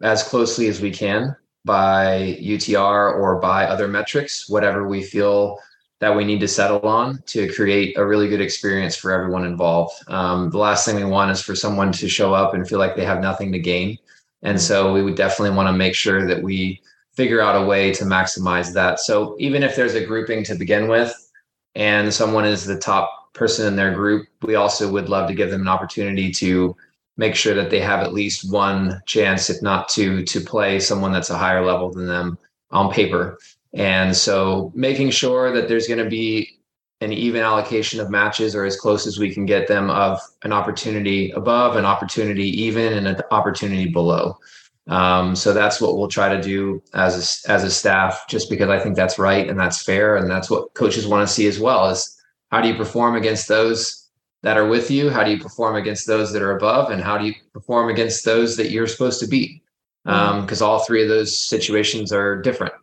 as 0.00 0.22
closely 0.22 0.68
as 0.68 0.80
we 0.80 0.92
can 0.92 1.34
by 1.68 2.38
UTR 2.40 3.14
or 3.14 3.38
by 3.38 3.66
other 3.66 3.86
metrics, 3.86 4.48
whatever 4.48 4.88
we 4.88 5.02
feel 5.02 5.58
that 6.00 6.16
we 6.16 6.24
need 6.24 6.40
to 6.40 6.48
settle 6.48 6.80
on 6.80 7.22
to 7.26 7.52
create 7.52 7.98
a 7.98 8.06
really 8.06 8.28
good 8.28 8.40
experience 8.40 8.96
for 8.96 9.12
everyone 9.12 9.44
involved. 9.44 9.92
Um, 10.08 10.48
the 10.48 10.58
last 10.58 10.86
thing 10.86 10.96
we 10.96 11.04
want 11.04 11.30
is 11.30 11.42
for 11.42 11.54
someone 11.54 11.92
to 11.92 12.08
show 12.08 12.32
up 12.32 12.54
and 12.54 12.66
feel 12.66 12.78
like 12.78 12.96
they 12.96 13.04
have 13.04 13.20
nothing 13.20 13.52
to 13.52 13.58
gain. 13.58 13.98
And 14.42 14.58
so 14.58 14.94
we 14.94 15.02
would 15.02 15.16
definitely 15.16 15.54
want 15.56 15.68
to 15.68 15.72
make 15.74 15.94
sure 15.94 16.26
that 16.26 16.42
we 16.42 16.80
figure 17.12 17.42
out 17.42 17.60
a 17.60 17.66
way 17.66 17.92
to 17.92 18.04
maximize 18.04 18.72
that. 18.72 19.00
So 19.00 19.36
even 19.38 19.62
if 19.62 19.76
there's 19.76 19.94
a 19.94 20.06
grouping 20.06 20.42
to 20.44 20.54
begin 20.54 20.88
with 20.88 21.12
and 21.74 22.14
someone 22.14 22.46
is 22.46 22.64
the 22.64 22.78
top 22.78 23.34
person 23.34 23.66
in 23.66 23.76
their 23.76 23.92
group, 23.92 24.26
we 24.42 24.54
also 24.54 24.90
would 24.90 25.10
love 25.10 25.28
to 25.28 25.34
give 25.34 25.50
them 25.50 25.62
an 25.62 25.68
opportunity 25.68 26.30
to 26.30 26.74
make 27.18 27.34
sure 27.34 27.54
that 27.54 27.68
they 27.68 27.80
have 27.80 28.00
at 28.00 28.14
least 28.14 28.50
one 28.50 29.02
chance, 29.04 29.50
if 29.50 29.60
not 29.60 29.88
two, 29.88 30.24
to 30.24 30.40
play 30.40 30.80
someone 30.80 31.12
that's 31.12 31.30
a 31.30 31.36
higher 31.36 31.64
level 31.64 31.90
than 31.90 32.06
them 32.06 32.38
on 32.70 32.90
paper. 32.90 33.36
And 33.74 34.16
so 34.16 34.72
making 34.74 35.10
sure 35.10 35.52
that 35.52 35.68
there's 35.68 35.86
going 35.86 36.02
to 36.02 36.08
be 36.08 36.58
an 37.00 37.12
even 37.12 37.42
allocation 37.42 38.00
of 38.00 38.10
matches 38.10 38.54
or 38.54 38.64
as 38.64 38.80
close 38.80 39.06
as 39.06 39.18
we 39.18 39.32
can 39.32 39.46
get 39.46 39.68
them 39.68 39.90
of 39.90 40.20
an 40.42 40.52
opportunity 40.52 41.30
above, 41.32 41.76
an 41.76 41.84
opportunity 41.84 42.48
even, 42.62 42.92
and 42.92 43.06
an 43.06 43.20
opportunity 43.30 43.88
below. 43.88 44.36
Um, 44.88 45.36
so 45.36 45.52
that's 45.52 45.80
what 45.80 45.98
we'll 45.98 46.08
try 46.08 46.34
to 46.34 46.40
do 46.40 46.82
as 46.94 47.44
a, 47.46 47.50
as 47.50 47.62
a 47.62 47.70
staff, 47.70 48.24
just 48.28 48.48
because 48.48 48.70
I 48.70 48.78
think 48.78 48.96
that's 48.96 49.18
right 49.18 49.48
and 49.48 49.58
that's 49.58 49.82
fair, 49.82 50.16
and 50.16 50.30
that's 50.30 50.50
what 50.50 50.72
coaches 50.74 51.06
want 51.06 51.28
to 51.28 51.32
see 51.32 51.46
as 51.46 51.60
well. 51.60 51.88
Is 51.90 52.16
how 52.50 52.62
do 52.62 52.68
you 52.68 52.74
perform 52.74 53.14
against 53.14 53.48
those 53.48 54.07
that 54.42 54.56
are 54.56 54.68
with 54.68 54.90
you? 54.90 55.10
How 55.10 55.24
do 55.24 55.30
you 55.30 55.38
perform 55.38 55.76
against 55.76 56.06
those 56.06 56.32
that 56.32 56.42
are 56.42 56.56
above? 56.56 56.90
And 56.90 57.02
how 57.02 57.18
do 57.18 57.26
you 57.26 57.34
perform 57.52 57.88
against 57.88 58.24
those 58.24 58.56
that 58.56 58.70
you're 58.70 58.86
supposed 58.86 59.20
to 59.20 59.26
beat? 59.26 59.62
Because 60.04 60.62
um, 60.62 60.68
all 60.68 60.78
three 60.80 61.02
of 61.02 61.08
those 61.08 61.36
situations 61.36 62.12
are 62.12 62.40
different. 62.40 62.74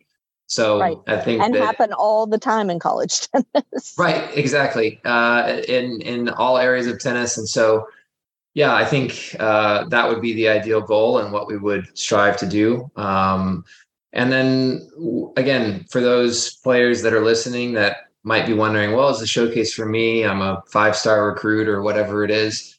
So 0.48 0.78
right. 0.78 0.96
I 1.08 1.16
think 1.16 1.42
and 1.42 1.54
that, 1.54 1.62
happen 1.62 1.92
all 1.92 2.26
the 2.26 2.38
time 2.38 2.70
in 2.70 2.78
college 2.78 3.28
tennis. 3.32 3.94
Right, 3.98 4.30
exactly. 4.36 5.00
Uh, 5.04 5.60
in 5.66 6.00
in 6.02 6.28
all 6.28 6.56
areas 6.56 6.86
of 6.86 7.00
tennis, 7.00 7.36
and 7.36 7.48
so 7.48 7.88
yeah, 8.54 8.74
I 8.74 8.84
think 8.84 9.34
uh, 9.40 9.84
that 9.88 10.08
would 10.08 10.22
be 10.22 10.34
the 10.34 10.48
ideal 10.48 10.80
goal 10.80 11.18
and 11.18 11.32
what 11.32 11.48
we 11.48 11.58
would 11.58 11.86
strive 11.98 12.36
to 12.38 12.46
do. 12.46 12.90
Um, 12.96 13.64
and 14.12 14.32
then 14.32 14.88
again, 15.36 15.84
for 15.90 16.00
those 16.00 16.56
players 16.56 17.02
that 17.02 17.12
are 17.12 17.24
listening 17.24 17.72
that 17.72 18.05
might 18.26 18.44
be 18.44 18.52
wondering, 18.52 18.92
well, 18.92 19.08
is 19.08 19.20
the 19.20 19.26
showcase 19.26 19.72
for 19.72 19.86
me? 19.86 20.24
I'm 20.24 20.42
a 20.42 20.60
five 20.66 20.96
star 20.96 21.28
recruit 21.28 21.68
or 21.68 21.80
whatever 21.80 22.24
it 22.24 22.30
is. 22.32 22.76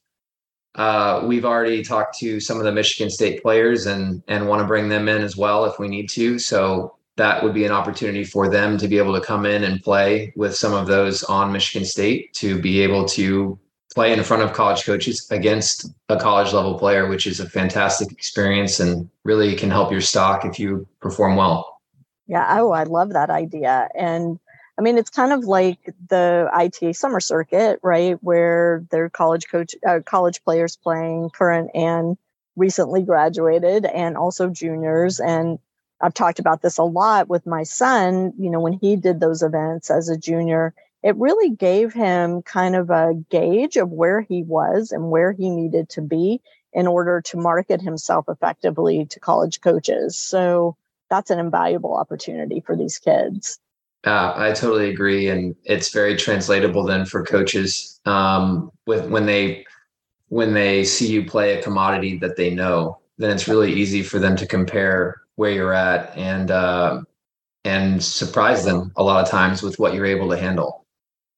Uh, 0.75 1.23
we've 1.25 1.45
already 1.45 1.81
talked 1.81 2.19
to 2.19 2.41
some 2.41 2.57
of 2.57 2.65
the 2.65 2.71
Michigan 2.71 3.09
State 3.09 3.41
players 3.41 3.85
and 3.85 4.21
and 4.27 4.47
want 4.47 4.61
to 4.61 4.67
bring 4.67 4.89
them 4.89 5.07
in 5.07 5.21
as 5.21 5.37
well 5.37 5.63
if 5.63 5.79
we 5.79 5.87
need 5.87 6.09
to. 6.09 6.37
So 6.37 6.97
that 7.15 7.41
would 7.41 7.53
be 7.53 7.63
an 7.63 7.71
opportunity 7.71 8.25
for 8.25 8.49
them 8.49 8.77
to 8.77 8.89
be 8.89 8.97
able 8.97 9.13
to 9.13 9.25
come 9.25 9.45
in 9.45 9.63
and 9.63 9.81
play 9.81 10.33
with 10.35 10.53
some 10.53 10.73
of 10.73 10.85
those 10.85 11.23
on 11.23 11.53
Michigan 11.53 11.87
State 11.87 12.33
to 12.33 12.59
be 12.61 12.81
able 12.81 13.05
to 13.05 13.57
play 13.95 14.11
in 14.11 14.21
front 14.23 14.43
of 14.43 14.51
college 14.51 14.83
coaches 14.83 15.27
against 15.31 15.89
a 16.09 16.19
college 16.19 16.51
level 16.51 16.77
player, 16.77 17.07
which 17.07 17.25
is 17.25 17.39
a 17.39 17.49
fantastic 17.49 18.11
experience 18.11 18.81
and 18.81 19.09
really 19.23 19.55
can 19.55 19.71
help 19.71 19.93
your 19.93 20.01
stock 20.01 20.43
if 20.43 20.59
you 20.59 20.85
perform 20.99 21.37
well. 21.37 21.79
Yeah, 22.27 22.45
oh, 22.59 22.71
I 22.71 22.83
love 22.83 23.13
that 23.13 23.29
idea. 23.29 23.87
And 23.95 24.37
I 24.77 24.83
mean, 24.83 24.97
it's 24.97 25.09
kind 25.09 25.33
of 25.33 25.45
like 25.45 25.79
the 26.07 26.49
ITA 26.53 26.93
summer 26.93 27.19
circuit, 27.19 27.79
right? 27.81 28.17
Where 28.21 28.85
they're 28.91 29.09
college 29.09 29.47
coach, 29.49 29.75
uh, 29.87 30.01
college 30.05 30.43
players 30.43 30.75
playing 30.75 31.31
current 31.31 31.71
and 31.73 32.17
recently 32.55 33.01
graduated, 33.01 33.85
and 33.85 34.17
also 34.17 34.49
juniors. 34.49 35.19
And 35.19 35.57
I've 35.99 36.13
talked 36.13 36.39
about 36.39 36.61
this 36.61 36.77
a 36.77 36.83
lot 36.83 37.27
with 37.27 37.47
my 37.47 37.63
son. 37.63 38.33
You 38.37 38.51
know, 38.51 38.59
when 38.59 38.73
he 38.73 38.95
did 38.95 39.19
those 39.19 39.41
events 39.41 39.89
as 39.89 40.09
a 40.09 40.17
junior, 40.17 40.75
it 41.01 41.15
really 41.15 41.49
gave 41.49 41.93
him 41.93 42.43
kind 42.43 42.75
of 42.75 42.89
a 42.91 43.13
gauge 43.29 43.77
of 43.77 43.89
where 43.89 44.21
he 44.21 44.43
was 44.43 44.91
and 44.91 45.09
where 45.09 45.31
he 45.31 45.49
needed 45.49 45.89
to 45.89 46.01
be 46.01 46.41
in 46.73 46.85
order 46.85 47.21
to 47.21 47.37
market 47.37 47.81
himself 47.81 48.25
effectively 48.27 49.05
to 49.05 49.19
college 49.19 49.61
coaches. 49.61 50.17
So 50.17 50.77
that's 51.09 51.31
an 51.31 51.39
invaluable 51.39 51.95
opportunity 51.95 52.59
for 52.59 52.75
these 52.75 52.99
kids. 52.99 53.59
Uh, 54.07 54.33
I 54.37 54.53
totally 54.53 54.89
agree, 54.89 55.27
and 55.27 55.53
it's 55.65 55.91
very 55.91 56.15
translatable 56.15 56.83
then 56.85 57.05
for 57.05 57.25
coaches 57.25 57.99
um, 58.05 58.71
with 58.85 59.09
when 59.09 59.25
they 59.25 59.65
when 60.29 60.53
they 60.53 60.85
see 60.85 61.07
you 61.07 61.25
play 61.25 61.57
a 61.57 61.61
commodity 61.61 62.17
that 62.19 62.37
they 62.37 62.53
know. 62.53 62.99
Then 63.17 63.31
it's 63.31 63.49
really 63.49 63.73
easy 63.73 64.03
for 64.03 64.17
them 64.17 64.37
to 64.37 64.47
compare 64.47 65.21
where 65.35 65.51
you're 65.51 65.73
at 65.73 66.15
and 66.15 66.51
uh, 66.51 67.01
and 67.65 68.01
surprise 68.01 68.63
them 68.63 68.93
a 68.95 69.03
lot 69.03 69.21
of 69.21 69.29
times 69.29 69.61
with 69.61 69.77
what 69.77 69.93
you're 69.93 70.05
able 70.05 70.29
to 70.29 70.37
handle. 70.37 70.85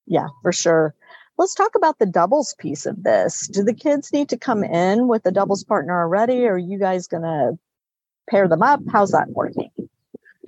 Yeah, 0.05 0.27
for 0.43 0.51
sure. 0.51 0.93
Let's 1.39 1.55
talk 1.55 1.73
about 1.73 1.97
the 1.97 2.05
doubles 2.05 2.53
piece 2.59 2.85
of 2.85 3.01
this. 3.01 3.47
Do 3.47 3.63
the 3.63 3.73
kids 3.73 4.13
need 4.13 4.29
to 4.29 4.37
come 4.37 4.63
in 4.63 5.07
with 5.07 5.25
a 5.25 5.31
doubles 5.31 5.63
partner 5.63 5.99
already, 5.99 6.45
or 6.45 6.53
are 6.53 6.57
you 6.59 6.77
guys 6.77 7.07
going 7.07 7.23
to 7.23 7.57
pair 8.29 8.47
them 8.47 8.61
up? 8.61 8.81
How's 8.91 9.11
that 9.11 9.29
working? 9.29 9.71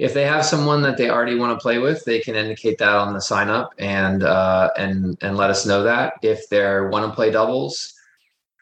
If 0.01 0.15
they 0.15 0.25
have 0.25 0.43
someone 0.43 0.81
that 0.81 0.97
they 0.97 1.11
already 1.11 1.35
want 1.35 1.55
to 1.55 1.61
play 1.61 1.77
with, 1.77 2.03
they 2.05 2.19
can 2.19 2.35
indicate 2.35 2.79
that 2.79 2.95
on 2.95 3.13
the 3.13 3.21
sign 3.21 3.49
up 3.49 3.71
and 3.77 4.23
uh, 4.23 4.71
and 4.75 5.15
and 5.21 5.37
let 5.37 5.51
us 5.51 5.63
know 5.63 5.83
that. 5.83 6.13
If 6.23 6.49
they 6.49 6.63
want 6.81 7.05
to 7.05 7.15
play 7.15 7.29
doubles, 7.29 7.93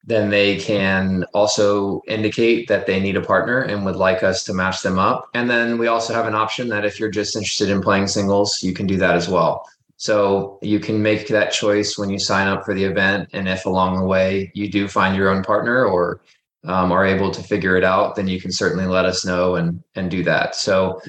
then 0.04 0.30
they 0.30 0.58
can 0.58 1.24
also 1.34 2.02
indicate 2.10 2.68
that 2.68 2.88
they 2.88 3.00
need 3.00 3.16
a 3.16 3.22
partner 3.22 3.62
and 3.62 3.86
would 3.86 3.96
like 3.96 4.22
us 4.22 4.44
to 4.44 4.54
match 4.54 4.82
them 4.82 5.00
up. 5.00 5.30
And 5.34 5.50
then 5.50 5.78
we 5.78 5.88
also 5.88 6.14
have 6.14 6.28
an 6.28 6.36
option 6.36 6.68
that 6.70 6.84
if 6.84 7.00
you're 7.00 7.10
just 7.10 7.38
interested 7.38 7.70
in 7.70 7.82
playing 7.82 8.08
singles, 8.08 8.62
you 8.62 8.74
can 8.74 8.86
do 8.86 8.98
that 8.98 9.16
as 9.16 9.30
well. 9.30 9.66
So 9.96 10.60
you 10.62 10.82
can 10.82 11.02
make 11.02 11.30
that 11.30 11.54
choice 11.54 11.98
when 11.98 12.10
you 12.10 12.20
sign 12.20 12.50
up 12.50 12.66
for 12.66 12.74
the 12.74 12.84
event. 12.84 13.30
And 13.32 13.48
if 13.48 13.66
along 13.66 13.98
the 13.98 14.06
way 14.06 14.52
you 14.56 14.70
do 14.70 14.90
find 14.90 15.16
your 15.16 15.30
own 15.30 15.44
partner 15.44 15.86
or 15.86 16.20
um, 16.66 16.92
are 16.92 17.06
able 17.06 17.32
to 17.32 17.42
figure 17.42 17.78
it 17.78 17.86
out, 17.86 18.16
then 18.16 18.28
you 18.28 18.42
can 18.42 18.52
certainly 18.52 18.88
let 18.88 19.06
us 19.06 19.26
know 19.26 19.56
and 19.56 19.82
and 19.96 20.12
do 20.12 20.22
that. 20.24 20.56
So 20.56 21.02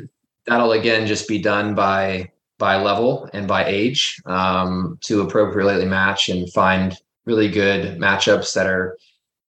that'll 0.47 0.73
again 0.73 1.07
just 1.07 1.29
be 1.29 1.39
done 1.39 1.75
by 1.75 2.31
by 2.59 2.77
level 2.77 3.29
and 3.33 3.49
by 3.49 3.65
age 3.65 4.21
um, 4.27 4.99
to 5.01 5.23
appropriately 5.23 5.87
match 5.87 6.29
and 6.29 6.53
find 6.53 6.97
really 7.25 7.49
good 7.49 7.99
matchups 7.99 8.55
that 8.55 8.67
are 8.67 8.99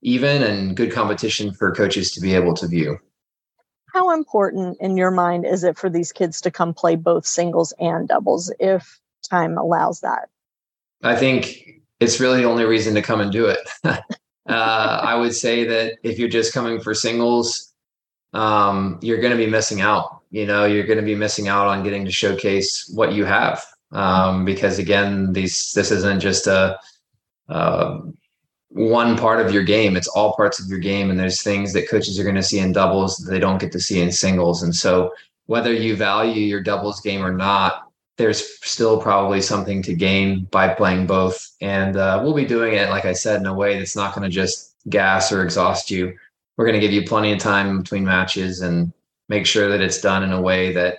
even 0.00 0.42
and 0.42 0.76
good 0.76 0.90
competition 0.90 1.52
for 1.52 1.72
coaches 1.72 2.10
to 2.12 2.20
be 2.20 2.34
able 2.34 2.54
to 2.54 2.66
view. 2.66 2.98
How 3.92 4.14
important 4.14 4.78
in 4.80 4.96
your 4.96 5.10
mind 5.10 5.44
is 5.44 5.62
it 5.62 5.76
for 5.76 5.90
these 5.90 6.12
kids 6.12 6.40
to 6.40 6.50
come 6.50 6.72
play 6.72 6.96
both 6.96 7.26
singles 7.26 7.74
and 7.78 8.08
doubles 8.08 8.50
if 8.58 8.98
time 9.28 9.58
allows 9.58 10.00
that? 10.00 10.30
I 11.02 11.14
think 11.14 11.82
it's 12.00 12.18
really 12.18 12.40
the 12.40 12.48
only 12.48 12.64
reason 12.64 12.94
to 12.94 13.02
come 13.02 13.20
and 13.20 13.30
do 13.30 13.46
it. 13.46 13.58
uh, 13.84 13.98
I 14.48 15.14
would 15.16 15.34
say 15.34 15.64
that 15.64 15.98
if 16.02 16.18
you're 16.18 16.28
just 16.28 16.54
coming 16.54 16.80
for 16.80 16.94
singles, 16.94 17.71
um, 18.32 18.98
you're 19.02 19.20
going 19.20 19.32
to 19.32 19.36
be 19.36 19.46
missing 19.46 19.80
out 19.80 20.22
you 20.32 20.46
know 20.46 20.64
you're 20.64 20.86
going 20.86 20.98
to 20.98 21.04
be 21.04 21.14
missing 21.14 21.46
out 21.46 21.68
on 21.68 21.84
getting 21.84 22.04
to 22.04 22.10
showcase 22.10 22.90
what 22.92 23.12
you 23.12 23.24
have. 23.24 23.64
Um, 23.92 24.44
because 24.46 24.78
again 24.78 25.32
these 25.32 25.72
this 25.72 25.92
isn't 25.92 26.20
just 26.20 26.46
a 26.46 26.80
uh, 27.48 28.00
one 28.70 29.18
part 29.18 29.44
of 29.44 29.52
your 29.52 29.62
game. 29.62 29.96
It's 29.96 30.08
all 30.08 30.34
parts 30.34 30.58
of 30.58 30.66
your 30.68 30.78
game 30.78 31.10
and 31.10 31.20
there's 31.20 31.42
things 31.42 31.74
that 31.74 31.90
coaches 31.90 32.18
are 32.18 32.24
going 32.24 32.36
to 32.36 32.42
see 32.42 32.58
in 32.58 32.72
doubles 32.72 33.18
that 33.18 33.30
they 33.30 33.38
don't 33.38 33.60
get 33.60 33.70
to 33.72 33.80
see 33.80 34.00
in 34.00 34.10
singles. 34.10 34.62
And 34.62 34.74
so 34.74 35.12
whether 35.44 35.74
you 35.74 35.94
value 35.94 36.40
your 36.40 36.62
doubles 36.62 37.02
game 37.02 37.22
or 37.22 37.32
not 37.32 37.88
there's 38.18 38.62
still 38.64 39.00
probably 39.00 39.40
something 39.40 39.82
to 39.82 39.94
gain 39.94 40.44
by 40.50 40.68
playing 40.68 41.06
both. 41.06 41.50
And 41.60 41.96
uh, 41.96 42.20
we'll 42.22 42.34
be 42.34 42.44
doing 42.46 42.74
it 42.74 42.88
like 42.88 43.04
i 43.04 43.12
said 43.12 43.40
in 43.40 43.46
a 43.46 43.54
way 43.54 43.78
that's 43.78 43.96
not 43.96 44.14
going 44.14 44.22
to 44.22 44.34
just 44.34 44.74
gas 44.88 45.30
or 45.30 45.42
exhaust 45.42 45.90
you 45.90 46.16
we're 46.62 46.68
going 46.68 46.80
to 46.80 46.86
give 46.86 46.92
you 46.92 47.02
plenty 47.02 47.32
of 47.32 47.40
time 47.40 47.78
between 47.78 48.04
matches 48.04 48.60
and 48.60 48.92
make 49.28 49.44
sure 49.46 49.68
that 49.68 49.80
it's 49.80 50.00
done 50.00 50.22
in 50.22 50.30
a 50.30 50.40
way 50.40 50.72
that 50.72 50.98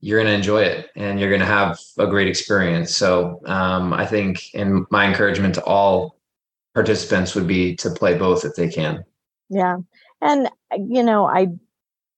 you're 0.00 0.22
going 0.22 0.32
to 0.32 0.36
enjoy 0.36 0.62
it 0.62 0.88
and 0.94 1.18
you're 1.18 1.28
going 1.28 1.40
to 1.40 1.46
have 1.46 1.80
a 1.98 2.06
great 2.06 2.28
experience. 2.28 2.96
So 2.96 3.40
um, 3.46 3.92
I 3.92 4.06
think, 4.06 4.50
and 4.54 4.86
my 4.92 5.08
encouragement 5.08 5.56
to 5.56 5.64
all 5.64 6.16
participants 6.74 7.34
would 7.34 7.48
be 7.48 7.74
to 7.74 7.90
play 7.90 8.16
both 8.16 8.44
if 8.44 8.54
they 8.54 8.68
can. 8.68 9.04
Yeah. 9.48 9.78
And, 10.20 10.48
you 10.78 11.02
know, 11.02 11.26
I, 11.26 11.48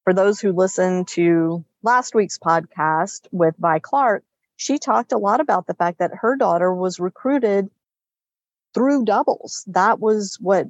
for 0.04 0.12
those 0.12 0.38
who 0.38 0.52
listened 0.52 1.08
to 1.08 1.64
last 1.82 2.14
week's 2.14 2.38
podcast 2.38 3.26
with 3.32 3.54
Vi 3.58 3.78
Clark, 3.78 4.22
she 4.56 4.76
talked 4.76 5.12
a 5.12 5.18
lot 5.18 5.40
about 5.40 5.66
the 5.66 5.74
fact 5.74 5.98
that 6.00 6.16
her 6.20 6.36
daughter 6.36 6.74
was 6.74 7.00
recruited 7.00 7.70
through 8.74 9.06
doubles. 9.06 9.64
That 9.68 9.98
was 9.98 10.36
what 10.42 10.66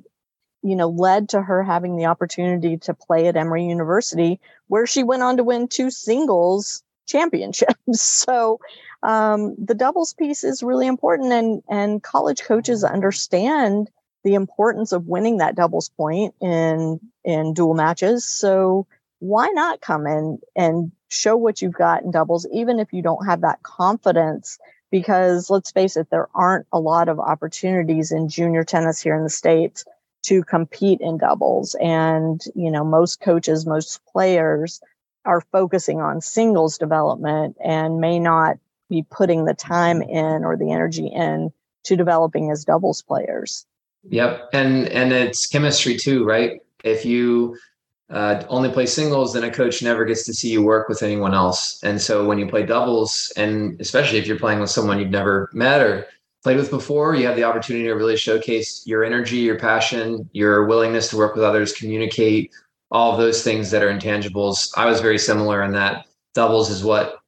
you 0.62 0.77
know, 0.77 0.88
led 0.88 1.31
to 1.31 1.42
her 1.42 1.62
having 1.62 1.96
the 1.96 2.07
opportunity 2.07 2.77
to 2.79 2.94
play 2.94 3.27
at 3.27 3.37
Emory 3.37 3.64
University, 3.64 4.40
where 4.68 4.87
she 4.87 5.03
went 5.03 5.22
on 5.22 5.37
to 5.37 5.44
win 5.44 5.68
two 5.68 5.90
singles 5.90 6.83
championships. 7.07 7.75
So 7.92 8.61
um, 9.03 9.57
the 9.59 9.75
doubles 9.75 10.14
piece 10.14 10.44
is 10.44 10.62
really 10.62 10.87
important, 10.87 11.33
and 11.33 11.62
and 11.68 12.03
college 12.03 12.42
coaches 12.42 12.85
understand 12.85 13.90
the 14.25 14.35
importance 14.35 14.92
of 14.92 15.07
winning 15.09 15.38
that 15.38 15.57
doubles 15.57 15.88
point 15.90 16.35
in 16.40 17.01
in 17.25 17.55
dual 17.55 17.75
matches. 17.75 18.25
So 18.25 18.87
why 19.18 19.48
not 19.48 19.81
come 19.81 20.07
in 20.07 20.38
and 20.57 20.92
show 21.09 21.37
what 21.37 21.61
you've 21.61 21.75
got 21.75 22.03
in 22.03 22.12
doubles, 22.12 22.46
even 22.53 22.79
if 22.79 22.92
you 22.92 23.03
don't 23.03 23.27
have 23.27 23.42
that 23.42 23.62
confidence? 23.62 24.59
Because 24.90 25.51
let's 25.51 25.72
face 25.72 25.96
it, 25.96 26.09
there 26.11 26.29
aren't 26.35 26.66
a 26.72 26.79
lot 26.79 27.09
of 27.09 27.18
opportunities 27.18 28.12
in 28.12 28.29
junior 28.29 28.62
tennis 28.62 29.01
here 29.01 29.16
in 29.16 29.25
the 29.25 29.31
States 29.31 29.85
to 30.23 30.43
compete 30.45 31.01
in 31.01 31.19
doubles. 31.19 31.75
And, 31.81 32.43
you 32.55 32.71
know, 32.71 32.85
most 32.85 33.21
coaches, 33.21 33.67
most 33.67 34.01
players 34.07 34.81
are 35.25 35.41
focusing 35.41 36.01
on 36.01 36.21
singles 36.21 36.79
development 36.79 37.57
and 37.65 38.01
may 38.01 38.19
not 38.19 38.59
be 38.89 39.05
putting 39.11 39.45
the 39.45 39.55
time 39.55 40.03
in 40.03 40.45
or 40.45 40.57
the 40.57 40.71
energy 40.71 41.07
in 41.07 41.53
to 41.85 41.97
developing 41.97 42.51
as 42.51 42.65
doubles 42.65 43.03
players. 43.03 43.67
Yep. 44.11 44.51
And 44.53 44.89
and 44.89 45.13
it's 45.13 45.47
chemistry 45.47 45.97
too, 45.97 46.25
right? 46.25 46.61
If 46.85 47.05
you 47.05 47.57
uh, 48.11 48.45
only 48.49 48.69
play 48.69 48.87
singles, 48.87 49.33
then 49.33 49.45
a 49.45 49.51
coach 49.51 49.83
never 49.83 50.05
gets 50.05 50.27
to 50.27 50.35
see 50.35 50.51
you 50.51 50.63
work 50.63 50.89
with 50.89 51.03
anyone 51.03 51.35
else. 51.35 51.83
And 51.83 52.01
so 52.01 52.27
when 52.27 52.39
you 52.39 52.47
play 52.47 52.67
doubles, 52.67 53.33
and 53.37 53.81
especially 53.81 54.19
if 54.19 54.27
you're 54.27 54.39
playing 54.39 54.61
with 54.61 54.71
someone 54.71 54.99
you've 54.99 55.11
never 55.11 55.49
met 55.53 55.81
or 55.81 56.07
played 56.43 56.57
with 56.57 56.71
before, 56.71 57.15
you 57.15 57.27
have 57.27 57.37
the 57.37 57.45
opportunity 57.45 57.87
to 57.87 57.95
really 57.95 58.17
showcase 58.17 58.87
your 58.87 59.05
energy, 59.05 59.39
your 59.39 59.59
passion, 59.59 60.29
your 60.33 60.67
willingness 60.67 61.09
to 61.11 61.17
work 61.17 61.35
with 61.35 61.45
others, 61.45 61.73
communicate, 61.73 62.51
all 62.91 63.13
of 63.13 63.19
those 63.19 63.43
things 63.43 63.71
that 63.71 63.83
are 63.83 63.93
intangibles. 63.93 64.71
I 64.77 64.87
was 64.87 65.01
very 65.01 65.19
similar 65.19 65.63
in 65.63 65.73
that 65.73 66.07
doubles 66.35 66.71
is 66.71 66.85
what 66.85 67.19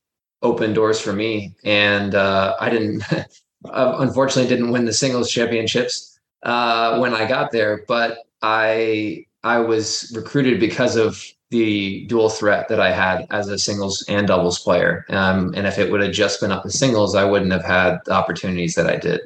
opened 0.43 0.75
doors 0.75 1.01
for 1.01 1.13
me. 1.13 1.55
And 1.65 2.15
uh, 2.15 2.57
I 2.61 2.71
didn't, 2.71 3.03
unfortunately, 3.65 4.49
didn't 4.49 4.73
win 4.73 4.85
the 4.85 4.93
singles 4.93 5.31
championships 5.31 6.19
uh, 6.43 6.99
when 6.99 7.15
I 7.15 7.27
got 7.27 7.51
there, 7.51 7.85
but 7.89 8.19
I 8.43 9.27
I 9.43 9.59
was 9.59 10.13
recruited 10.15 10.59
because 10.59 10.97
of 10.97 11.23
the 11.51 12.05
dual 12.07 12.31
threat 12.31 12.69
that 12.69 12.81
I 12.81 12.91
had 12.91 13.27
as 13.31 13.49
a 13.49 13.59
singles 13.59 14.05
and 14.09 14.27
doubles 14.27 14.59
player. 14.59 15.05
Um, 15.09 15.53
and 15.55 15.67
if 15.67 15.79
it 15.79 15.91
would 15.91 16.03
have 16.03 16.13
just 16.13 16.41
been 16.41 16.53
up 16.53 16.63
to 16.65 16.71
singles, 16.71 17.15
I 17.15 17.25
wouldn't 17.25 17.53
have 17.53 17.65
had 17.65 17.99
the 18.07 18.13
opportunities 18.13 18.75
that 18.75 18.89
I 18.89 18.97
did. 18.97 19.21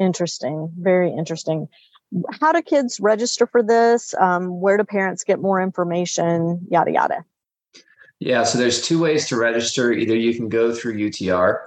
Interesting. 0.00 0.72
Very 0.78 1.12
interesting. 1.12 1.68
How 2.40 2.52
do 2.52 2.62
kids 2.62 3.00
register 3.00 3.46
for 3.46 3.62
this? 3.62 4.14
Um, 4.14 4.60
where 4.60 4.76
do 4.76 4.84
parents 4.84 5.24
get 5.24 5.40
more 5.40 5.60
information? 5.60 6.66
Yada, 6.70 6.92
yada. 6.92 7.24
Yeah, 8.18 8.44
so 8.44 8.58
there's 8.58 8.82
two 8.82 9.00
ways 9.00 9.26
to 9.28 9.36
register. 9.36 9.92
Either 9.92 10.14
you 10.14 10.34
can 10.34 10.48
go 10.48 10.72
through 10.72 10.96
UTR 10.96 11.58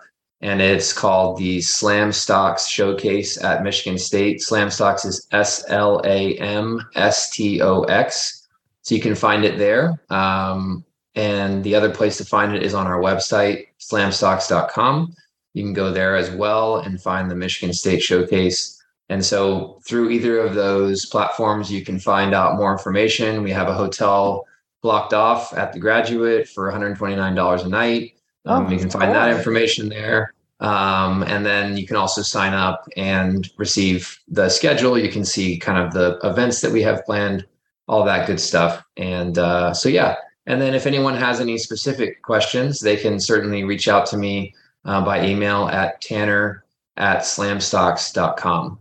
and 0.41 0.61
it's 0.61 0.93
called 0.93 1.37
the 1.37 1.59
Slamstox 1.59 2.67
Showcase 2.67 3.41
at 3.43 3.63
Michigan 3.63 3.97
State. 3.97 4.39
Slamstox 4.39 5.05
is 5.05 5.27
S 5.31 5.65
L 5.69 6.01
A 6.05 6.37
M 6.37 6.81
S 6.95 7.29
T 7.31 7.61
O 7.61 7.83
X. 7.83 8.44
So 8.85 8.93
you 8.93 9.01
can 9.01 9.15
find 9.15 9.43
it 9.43 9.57
there. 9.57 9.99
Um, 10.11 10.85
and 11.15 11.63
the 11.63 11.73
other 11.73 11.89
place 11.89 12.17
to 12.17 12.25
find 12.25 12.55
it 12.55 12.61
is 12.61 12.75
on 12.75 12.85
our 12.85 12.99
website, 12.99 13.67
slamstox.com. 13.79 15.15
You 15.53 15.63
can 15.63 15.73
go 15.73 15.91
there 15.91 16.15
as 16.15 16.29
well 16.29 16.77
and 16.77 17.01
find 17.01 17.31
the 17.31 17.35
Michigan 17.35 17.73
State 17.73 18.03
Showcase. 18.03 18.79
And 19.09 19.25
so 19.25 19.81
through 19.87 20.11
either 20.11 20.37
of 20.37 20.53
those 20.53 21.07
platforms, 21.07 21.71
you 21.71 21.83
can 21.83 21.99
find 21.99 22.35
out 22.35 22.57
more 22.57 22.71
information. 22.71 23.41
We 23.41 23.51
have 23.51 23.69
a 23.69 23.73
hotel 23.73 24.45
blocked 24.83 25.13
off 25.13 25.51
at 25.57 25.73
the 25.73 25.79
graduate 25.79 26.47
for 26.47 26.71
$129 26.71 27.65
a 27.65 27.69
night. 27.69 28.13
Um, 28.45 28.67
oh, 28.67 28.69
you 28.69 28.77
can 28.77 28.91
find 28.91 29.15
that 29.15 29.35
information 29.35 29.89
there. 29.89 30.31
Um, 30.59 31.23
and 31.23 31.43
then 31.43 31.75
you 31.75 31.87
can 31.87 31.95
also 31.95 32.21
sign 32.21 32.53
up 32.53 32.87
and 32.95 33.49
receive 33.57 34.19
the 34.27 34.47
schedule. 34.47 34.95
You 34.97 35.09
can 35.09 35.25
see 35.25 35.57
kind 35.57 35.79
of 35.79 35.91
the 35.91 36.19
events 36.23 36.61
that 36.61 36.71
we 36.71 36.83
have 36.83 37.03
planned, 37.05 37.45
all 37.87 38.03
that 38.05 38.27
good 38.27 38.39
stuff. 38.39 38.83
And 38.97 39.37
uh, 39.37 39.73
so, 39.73 39.89
yeah. 39.89 40.15
And 40.47 40.61
then 40.61 40.73
if 40.73 40.85
anyone 40.85 41.15
has 41.15 41.41
any 41.41 41.57
specific 41.57 42.21
questions, 42.21 42.79
they 42.79 42.97
can 42.97 43.19
certainly 43.19 43.63
reach 43.63 43.87
out 43.87 44.05
to 44.07 44.17
me 44.17 44.53
uh, 44.85 45.03
by 45.03 45.25
email 45.25 45.67
at 45.67 46.01
tanner 46.01 46.63
at 46.97 47.19
slamstox.com. 47.19 48.79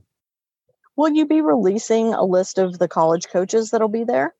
Will 0.96 1.10
you 1.10 1.26
be 1.26 1.40
releasing 1.40 2.14
a 2.14 2.22
list 2.22 2.58
of 2.58 2.78
the 2.78 2.86
college 2.86 3.28
coaches 3.28 3.70
that'll 3.70 3.88
be 3.88 4.04
there? 4.04 4.34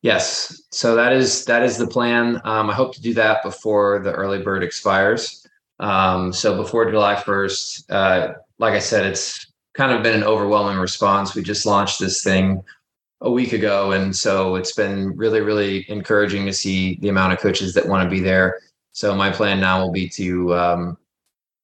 Yes. 0.00 0.62
So 0.70 0.94
that 0.94 1.12
is 1.12 1.44
that 1.46 1.62
is 1.62 1.76
the 1.76 1.86
plan. 1.86 2.40
Um, 2.44 2.70
I 2.70 2.74
hope 2.74 2.94
to 2.94 3.02
do 3.02 3.12
that 3.14 3.42
before 3.42 3.98
the 3.98 4.12
early 4.12 4.40
bird 4.40 4.62
expires. 4.62 5.46
Um, 5.80 6.32
so 6.32 6.56
before 6.56 6.90
July 6.90 7.16
1st, 7.16 7.90
uh, 7.90 8.34
like 8.58 8.74
I 8.74 8.78
said, 8.78 9.04
it's 9.04 9.52
kind 9.74 9.92
of 9.92 10.02
been 10.02 10.14
an 10.14 10.24
overwhelming 10.24 10.78
response. 10.78 11.34
We 11.34 11.42
just 11.42 11.66
launched 11.66 12.00
this 12.00 12.22
thing 12.22 12.62
a 13.20 13.30
week 13.30 13.52
ago. 13.52 13.92
And 13.92 14.14
so 14.14 14.56
it's 14.56 14.72
been 14.72 15.16
really, 15.16 15.40
really 15.40 15.84
encouraging 15.88 16.46
to 16.46 16.52
see 16.52 16.98
the 17.00 17.08
amount 17.08 17.32
of 17.32 17.40
coaches 17.40 17.74
that 17.74 17.86
want 17.86 18.04
to 18.04 18.10
be 18.10 18.20
there. 18.20 18.60
So 18.92 19.14
my 19.14 19.30
plan 19.30 19.60
now 19.60 19.80
will 19.82 19.92
be 19.92 20.08
to 20.10 20.54
um, 20.54 20.98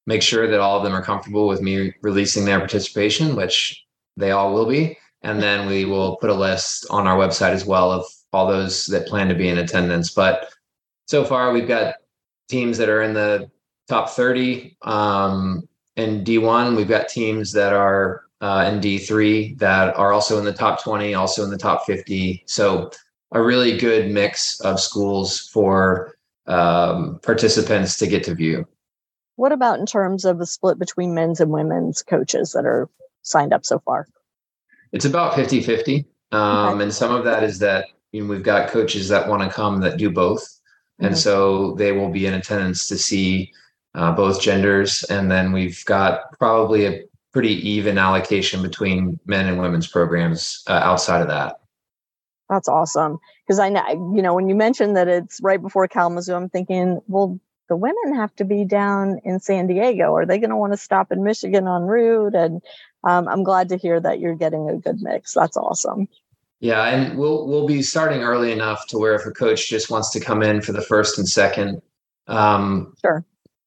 make 0.07 0.23
sure 0.23 0.49
that 0.49 0.61
all 0.61 0.77
of 0.77 0.85
them 0.85 0.95
are 0.95 1.03
comfortable 1.03 1.47
with 1.47 1.61
me 1.61 1.95
releasing 2.03 2.45
their 2.45 2.59
participation, 2.59 3.37
which 3.37 3.85
they 4.17 4.33
all 4.33 4.53
will 4.53 4.67
be. 4.67 4.99
And 5.23 5.43
then 5.43 5.67
we 5.67 5.85
will 5.85 6.17
put 6.17 6.31
a 6.31 6.35
list 6.35 6.87
on 6.91 7.07
our 7.07 7.17
website 7.17 7.53
as 7.53 7.65
well 7.65 7.91
of 7.91 8.05
all 8.33 8.47
those 8.47 8.87
that 8.87 9.07
plan 9.07 9.29
to 9.29 9.35
be 9.35 9.49
in 9.49 9.59
attendance. 9.59 10.13
But 10.13 10.53
so 11.07 11.25
far, 11.25 11.53
we've 11.53 11.69
got 11.69 11.95
teams 12.49 12.77
that 12.79 12.89
are 12.89 13.03
in 13.03 13.15
the 13.15 13.51
top 13.89 14.11
30 14.11 14.77
um, 14.83 15.69
in 15.97 16.25
D1. 16.25 16.77
We've 16.77 16.89
got 16.89 17.09
teams 17.09 17.53
that 17.53 17.73
are 17.73 18.25
uh, 18.45 18.71
in 18.71 18.79
D3 18.79 19.59
that 19.59 19.97
are 19.97 20.13
also 20.13 20.39
in 20.39 20.45
the 20.45 20.53
top 20.53 20.83
20, 20.83 21.15
also 21.15 21.43
in 21.45 21.51
the 21.51 21.57
top 21.57 21.87
50. 21.87 22.43
So 22.45 22.91
a 23.33 23.43
really 23.43 23.79
good 23.79 24.11
mix 24.11 24.61
of 24.61 24.79
schools 24.79 25.49
for 25.49 26.19
um, 26.47 27.21
participants 27.23 27.97
to 27.97 28.07
get 28.07 28.23
to 28.25 28.35
view. 28.35 28.69
What 29.37 29.53
about 29.53 29.81
in 29.81 29.87
terms 29.87 30.27
of 30.27 30.39
the 30.39 30.45
split 30.45 30.79
between 30.79 31.15
men's 31.15 31.41
and 31.41 31.53
women's 31.53 32.03
coaches 32.03 32.53
that 32.53 32.67
are 32.67 32.91
signed 33.23 33.55
up 33.55 33.65
so 33.65 33.79
far? 33.79 34.07
It's 34.93 35.07
about 35.07 35.35
50 35.37 35.63
50. 35.63 36.05
Um, 36.33 36.75
okay. 36.75 36.83
And 36.83 36.93
some 36.93 37.15
of 37.15 37.25
that 37.25 37.45
is 37.45 37.61
that 37.61 37.87
you 38.13 38.23
know, 38.23 38.29
we've 38.29 38.43
got 38.43 38.69
coaches 38.69 39.09
that 39.09 39.27
want 39.27 39.43
to 39.43 39.49
come 39.49 39.81
that 39.81 39.97
do 39.97 40.11
both. 40.11 40.43
Mm-hmm. 40.43 41.07
And 41.07 41.17
so 41.17 41.77
they 41.77 41.93
will 41.93 42.11
be 42.11 42.27
in 42.27 42.35
attendance 42.35 42.89
to 42.89 42.99
see 42.99 43.53
uh, 43.95 44.13
both 44.13 44.43
genders. 44.43 45.03
And 45.05 45.31
then 45.31 45.51
we've 45.51 45.83
got 45.87 46.31
probably 46.39 46.85
a 46.85 47.05
pretty 47.35 47.69
even 47.69 47.99
allocation 47.99 48.63
between 48.63 49.19
men 49.27 49.47
and 49.47 49.61
women's 49.61 49.89
programs 49.89 50.63
uh, 50.69 50.73
outside 50.73 51.21
of 51.21 51.27
that. 51.27 51.57
That's 52.49 52.69
awesome. 52.69 53.19
Because 53.45 53.59
I 53.59 53.69
know, 53.69 54.13
you 54.15 54.23
know, 54.23 54.35
when 54.35 54.49
you 54.49 54.55
mentioned 54.55 54.97
that 54.97 55.09
it's 55.09 55.41
right 55.43 55.61
before 55.61 55.89
Kalamazoo, 55.89 56.33
I'm 56.33 56.49
thinking, 56.49 57.01
well, 57.09 57.39
the 57.69 57.77
women 57.77 58.15
have 58.15 58.35
to 58.37 58.45
be 58.45 58.65
down 58.65 59.19
in 59.25 59.41
San 59.41 59.67
Diego. 59.67 60.15
Are 60.15 60.25
they 60.25 60.39
going 60.39 60.51
to 60.51 60.57
want 60.57 60.75
to 60.75 60.77
stop 60.77 61.11
in 61.11 61.25
Michigan 61.25 61.67
en 61.67 61.83
route? 61.83 62.35
And 62.35 62.63
um, 63.03 63.27
I'm 63.27 63.43
glad 63.43 63.69
to 63.71 63.77
hear 63.77 63.99
that 63.99 64.21
you're 64.21 64.37
getting 64.37 64.69
a 64.71 64.77
good 64.77 65.03
mix. 65.03 65.35
That's 65.35 65.57
awesome. 65.57 66.07
Yeah, 66.61 66.85
and 66.85 67.19
we'll 67.19 67.47
we'll 67.49 67.67
be 67.67 67.83
starting 67.83 68.23
early 68.23 68.53
enough 68.53 68.87
to 68.89 68.99
where 68.99 69.15
if 69.15 69.27
a 69.27 69.33
coach 69.33 69.69
just 69.69 69.91
wants 69.91 70.11
to 70.11 70.21
come 70.21 70.43
in 70.43 70.63
for 70.63 70.73
the 70.73 70.81
first 70.81 71.19
and 71.19 71.29
second, 71.29 71.83
um, 72.27 72.95
sure, 73.05 73.25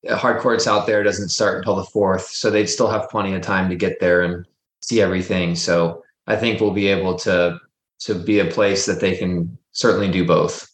hard 0.10 0.42
courts 0.42 0.68
out 0.68 0.88
there 0.88 1.04
doesn't 1.04 1.30
start 1.30 1.60
until 1.60 1.76
the 1.76 1.84
fourth, 1.84 2.28
so 2.28 2.50
they'd 2.50 2.68
still 2.68 2.90
have 2.90 3.10
plenty 3.10 3.34
of 3.34 3.42
time 3.42 3.70
to 3.70 3.76
get 3.76 4.00
there 4.00 4.22
and 4.22 4.46
see 4.82 5.02
everything. 5.02 5.56
So 5.56 6.04
I 6.28 6.36
think 6.36 6.62
we'll 6.62 6.72
be 6.72 6.88
able 6.88 7.16
to 7.20 7.60
to 8.00 8.14
be 8.14 8.40
a 8.40 8.46
place 8.46 8.86
that 8.86 9.00
they 9.00 9.18
can 9.18 9.58
certainly 9.72 10.10
do 10.10 10.26
both. 10.26 10.70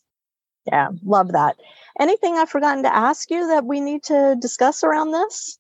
Yeah, 0.66 0.90
love 1.04 1.32
that. 1.32 1.58
Anything 2.00 2.36
I've 2.36 2.50
forgotten 2.50 2.84
to 2.84 2.94
ask 2.94 3.30
you 3.30 3.48
that 3.48 3.66
we 3.66 3.80
need 3.80 4.04
to 4.04 4.36
discuss 4.40 4.84
around 4.84 5.12
this? 5.12 5.58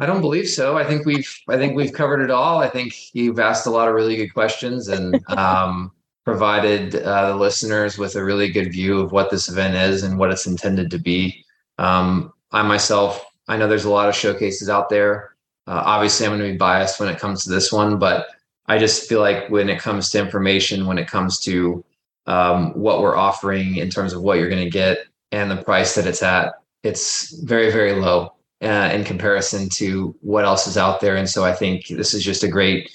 I 0.00 0.06
don't 0.06 0.20
believe 0.20 0.48
so. 0.48 0.76
I 0.76 0.84
think 0.84 1.04
we've 1.06 1.28
I 1.48 1.56
think 1.56 1.74
we've 1.74 1.92
covered 1.92 2.20
it 2.20 2.30
all. 2.30 2.58
I 2.58 2.68
think 2.68 2.94
you've 3.14 3.40
asked 3.40 3.66
a 3.66 3.70
lot 3.70 3.88
of 3.88 3.94
really 3.94 4.16
good 4.16 4.32
questions 4.32 4.88
and 4.88 5.20
um, 5.36 5.90
provided 6.28 6.94
uh, 6.94 7.30
the 7.30 7.36
listeners 7.36 7.96
with 7.96 8.14
a 8.14 8.22
really 8.22 8.50
good 8.50 8.70
view 8.70 9.00
of 9.00 9.12
what 9.12 9.30
this 9.30 9.48
event 9.48 9.74
is 9.74 10.02
and 10.02 10.18
what 10.18 10.30
it's 10.30 10.46
intended 10.46 10.90
to 10.90 10.98
be. 10.98 11.42
Um, 11.78 12.34
I 12.52 12.60
myself, 12.60 13.24
I 13.48 13.56
know 13.56 13.66
there's 13.66 13.86
a 13.86 13.90
lot 13.90 14.10
of 14.10 14.14
showcases 14.14 14.68
out 14.68 14.90
there. 14.90 15.36
Uh, 15.66 15.82
obviously, 15.86 16.26
I'm 16.26 16.32
going 16.32 16.42
to 16.42 16.52
be 16.52 16.58
biased 16.58 17.00
when 17.00 17.08
it 17.08 17.18
comes 17.18 17.44
to 17.44 17.50
this 17.50 17.72
one, 17.72 17.98
but 17.98 18.26
I 18.66 18.76
just 18.76 19.08
feel 19.08 19.20
like 19.20 19.48
when 19.48 19.70
it 19.70 19.80
comes 19.80 20.10
to 20.10 20.18
information, 20.18 20.84
when 20.84 20.98
it 20.98 21.08
comes 21.08 21.40
to 21.44 21.82
um, 22.26 22.74
what 22.74 23.00
we're 23.00 23.16
offering 23.16 23.76
in 23.76 23.88
terms 23.88 24.12
of 24.12 24.20
what 24.20 24.36
you're 24.36 24.50
going 24.50 24.64
to 24.64 24.68
get 24.68 24.98
and 25.32 25.50
the 25.50 25.62
price 25.62 25.94
that 25.94 26.06
it's 26.06 26.22
at, 26.22 26.52
it's 26.82 27.42
very, 27.42 27.72
very 27.72 27.94
low 27.94 28.34
uh, 28.62 28.90
in 28.92 29.02
comparison 29.02 29.70
to 29.70 30.14
what 30.20 30.44
else 30.44 30.66
is 30.66 30.76
out 30.76 31.00
there. 31.00 31.16
And 31.16 31.26
so 31.26 31.42
I 31.46 31.54
think 31.54 31.88
this 31.88 32.12
is 32.12 32.22
just 32.22 32.44
a 32.44 32.48
great 32.48 32.90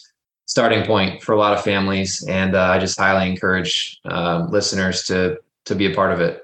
starting 0.45 0.85
point 0.85 1.23
for 1.23 1.33
a 1.33 1.37
lot 1.37 1.53
of 1.53 1.63
families. 1.63 2.25
And 2.27 2.55
uh, 2.55 2.63
I 2.63 2.79
just 2.79 2.99
highly 2.99 3.29
encourage 3.29 3.99
uh, 4.05 4.47
listeners 4.49 5.03
to 5.03 5.37
to 5.65 5.75
be 5.75 5.85
a 5.85 5.95
part 5.95 6.11
of 6.11 6.19
it. 6.19 6.41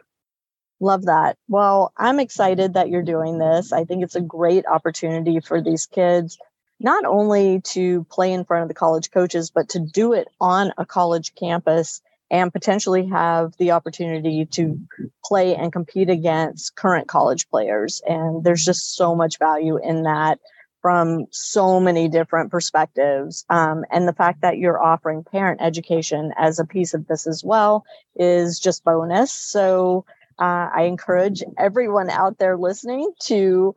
Love 0.80 1.06
that. 1.06 1.38
Well, 1.50 1.92
I'm 1.98 2.22
excited 2.22 2.74
that 2.76 2.90
you're 2.90 3.02
doing 3.02 3.38
this. 3.38 3.74
I 3.74 3.84
think 3.84 4.02
it's 4.02 4.16
a 4.16 4.22
great 4.22 4.66
opportunity 4.66 5.42
for 5.42 5.62
these 5.62 5.86
kids 5.86 6.38
not 6.80 7.06
only 7.06 7.62
to 7.62 8.06
play 8.06 8.32
in 8.32 8.46
front 8.46 8.64
of 8.64 8.68
the 8.70 8.74
college 8.74 9.12
coaches, 9.12 9.52
but 9.52 9.70
to 9.70 9.80
do 9.80 10.14
it 10.14 10.28
on 10.40 10.72
a 10.78 10.86
college 10.86 11.36
campus 11.36 12.02
and 12.32 12.54
potentially 12.54 13.08
have 13.08 13.56
the 13.58 13.72
opportunity 13.72 14.46
to 14.46 14.80
play 15.26 15.56
and 15.56 15.74
compete 15.74 16.10
against 16.10 16.76
current 16.76 17.08
college 17.08 17.50
players. 17.50 18.02
And 18.08 18.44
there's 18.44 18.64
just 18.64 18.96
so 18.96 19.16
much 19.16 19.40
value 19.40 19.78
in 19.78 20.04
that 20.04 20.40
from 20.82 21.26
so 21.32 21.80
many 21.80 22.08
different 22.08 22.52
perspectives. 22.52 23.46
Um, 23.50 23.86
and 23.92 24.08
the 24.08 24.13
fact 24.13 24.42
that 24.42 24.58
you're 24.58 24.82
offering 24.82 25.24
parent 25.24 25.62
education 25.62 26.34
as 26.38 26.60
a 26.60 26.65
piece 26.65 26.94
of 26.94 27.08
this 27.08 27.28
as 27.28 27.44
well 27.44 27.86
is 28.15 28.60
just 28.60 28.84
bonus. 28.84 29.32
So 29.32 30.06
uh, 30.39 30.70
I 30.74 30.84
encourage 30.84 31.44
everyone 31.58 32.10
out 32.10 32.38
there 32.38 32.58
listening 32.58 33.12
to 33.24 33.76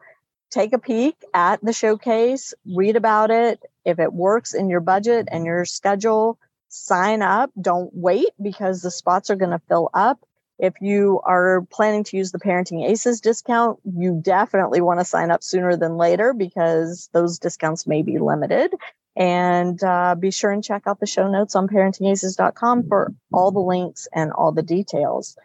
take 0.51 0.73
a 0.73 0.79
peek 0.79 1.17
at 1.35 1.65
the 1.65 1.73
showcase, 1.73 2.55
read 2.67 2.95
about 2.95 3.31
it. 3.31 3.61
If 3.85 3.99
it 3.99 4.13
works 4.13 4.55
in 4.55 4.69
your 4.69 4.81
budget 4.81 5.29
and 5.33 5.45
your 5.45 5.65
schedule, 5.65 6.39
sign 6.69 7.23
up. 7.23 7.51
Don't 7.61 7.91
wait 7.93 8.31
because 8.41 8.81
the 8.81 8.91
spots 8.91 9.31
are 9.31 9.37
going 9.37 9.51
to 9.51 9.63
fill 9.69 9.91
up. 9.93 10.21
If 10.59 10.75
you 10.81 11.21
are 11.25 11.67
planning 11.71 12.05
to 12.05 12.17
use 12.17 12.33
the 12.33 12.39
Parenting 12.39 12.89
Aces 12.89 13.21
discount, 13.21 13.81
you 13.85 14.21
definitely 14.23 14.81
want 14.81 15.01
to 15.01 15.05
sign 15.05 15.31
up 15.31 15.43
sooner 15.43 15.77
than 15.77 15.97
later 15.97 16.33
because 16.33 17.09
those 17.13 17.39
discounts 17.39 17.87
may 17.87 18.03
be 18.03 18.19
limited. 18.19 18.75
And 19.17 19.83
uh, 19.83 20.15
be 20.15 20.31
sure 20.31 20.51
and 20.51 20.65
check 20.65 20.85
out 20.87 21.01
the 21.01 21.07
show 21.07 21.29
notes 21.29 21.55
on 21.55 21.69
parentingaces.com 21.69 22.89
for 22.89 23.13
all 23.33 23.51
the 23.51 23.61
links 23.61 24.09
and 24.15 24.33
all 24.33 24.53
the 24.53 24.63
details. 24.63 25.37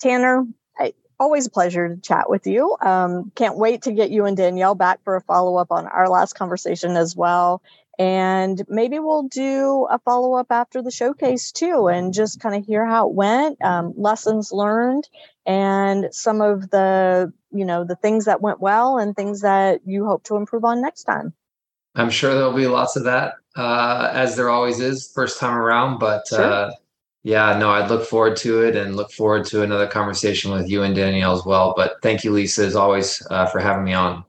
Tanner, 0.00 0.44
I, 0.78 0.94
always 1.18 1.46
a 1.46 1.50
pleasure 1.50 1.94
to 1.94 2.00
chat 2.00 2.30
with 2.30 2.46
you. 2.46 2.76
Um, 2.80 3.30
can't 3.34 3.56
wait 3.58 3.82
to 3.82 3.92
get 3.92 4.10
you 4.10 4.24
and 4.24 4.36
Danielle 4.36 4.74
back 4.74 5.04
for 5.04 5.16
a 5.16 5.20
follow 5.20 5.56
up 5.56 5.70
on 5.70 5.86
our 5.86 6.08
last 6.08 6.34
conversation 6.34 6.96
as 6.96 7.14
well 7.14 7.60
and 8.00 8.64
maybe 8.66 8.98
we'll 8.98 9.24
do 9.24 9.86
a 9.90 9.98
follow 9.98 10.32
up 10.34 10.46
after 10.50 10.80
the 10.80 10.90
showcase 10.90 11.52
too 11.52 11.86
and 11.88 12.14
just 12.14 12.40
kind 12.40 12.54
of 12.54 12.64
hear 12.64 12.86
how 12.86 13.06
it 13.06 13.14
went 13.14 13.62
um, 13.62 13.92
lessons 13.94 14.50
learned 14.52 15.06
and 15.44 16.08
some 16.10 16.40
of 16.40 16.70
the 16.70 17.30
you 17.52 17.64
know 17.64 17.84
the 17.84 17.96
things 17.96 18.24
that 18.24 18.40
went 18.40 18.58
well 18.58 18.98
and 18.98 19.14
things 19.14 19.42
that 19.42 19.80
you 19.84 20.06
hope 20.06 20.24
to 20.24 20.36
improve 20.36 20.64
on 20.64 20.80
next 20.80 21.04
time 21.04 21.34
i'm 21.94 22.10
sure 22.10 22.34
there'll 22.34 22.54
be 22.54 22.66
lots 22.66 22.96
of 22.96 23.04
that 23.04 23.34
uh, 23.56 24.10
as 24.14 24.34
there 24.34 24.48
always 24.48 24.80
is 24.80 25.12
first 25.14 25.38
time 25.38 25.56
around 25.56 25.98
but 25.98 26.26
sure. 26.28 26.40
uh, 26.40 26.70
Yeah, 27.22 27.58
no, 27.58 27.70
I'd 27.70 27.90
look 27.90 28.06
forward 28.06 28.36
to 28.38 28.62
it 28.62 28.76
and 28.76 28.96
look 28.96 29.10
forward 29.12 29.44
to 29.46 29.62
another 29.62 29.86
conversation 29.86 30.52
with 30.52 30.70
you 30.70 30.82
and 30.82 30.94
Danielle 30.94 31.34
as 31.34 31.44
well. 31.44 31.74
But 31.76 31.96
thank 32.00 32.24
you, 32.24 32.32
Lisa, 32.32 32.64
as 32.64 32.74
always, 32.74 33.26
uh, 33.30 33.44
for 33.46 33.58
having 33.60 33.84
me 33.84 33.92
on. 33.92 34.24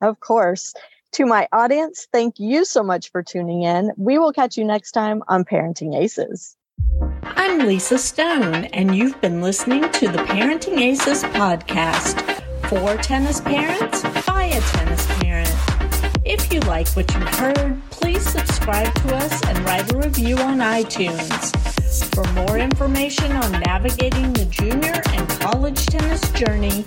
Of 0.00 0.18
course. 0.18 0.74
To 1.12 1.26
my 1.26 1.46
audience, 1.52 2.08
thank 2.10 2.40
you 2.40 2.64
so 2.64 2.82
much 2.82 3.10
for 3.10 3.22
tuning 3.22 3.64
in. 3.64 3.92
We 3.98 4.18
will 4.18 4.32
catch 4.32 4.56
you 4.56 4.64
next 4.64 4.92
time 4.92 5.22
on 5.28 5.44
Parenting 5.44 5.94
Aces. 5.94 6.56
I'm 7.22 7.66
Lisa 7.66 7.98
Stone, 7.98 8.64
and 8.72 8.96
you've 8.96 9.20
been 9.20 9.42
listening 9.42 9.82
to 9.92 10.08
the 10.08 10.20
Parenting 10.20 10.80
Aces 10.80 11.22
podcast 11.24 12.18
for 12.66 12.96
tennis 13.02 13.42
parents 13.42 14.00
by 14.26 14.44
a 14.44 14.60
tennis 14.62 15.06
parent. 15.20 15.54
If 16.24 16.50
you 16.50 16.60
like 16.60 16.88
what 16.96 17.12
you've 17.12 17.28
heard, 17.34 17.82
please 17.90 18.24
subscribe 18.26 18.94
to 18.94 19.14
us 19.14 19.46
and 19.48 19.58
write 19.66 19.92
a 19.92 19.98
review 19.98 20.38
on 20.38 20.60
iTunes. 20.60 21.52
For 22.14 22.24
more 22.32 22.56
information 22.56 23.32
on 23.32 23.60
navigating 23.60 24.32
the 24.32 24.46
junior 24.46 25.02
and 25.08 25.28
college 25.40 25.84
tennis 25.84 26.26
journey, 26.30 26.86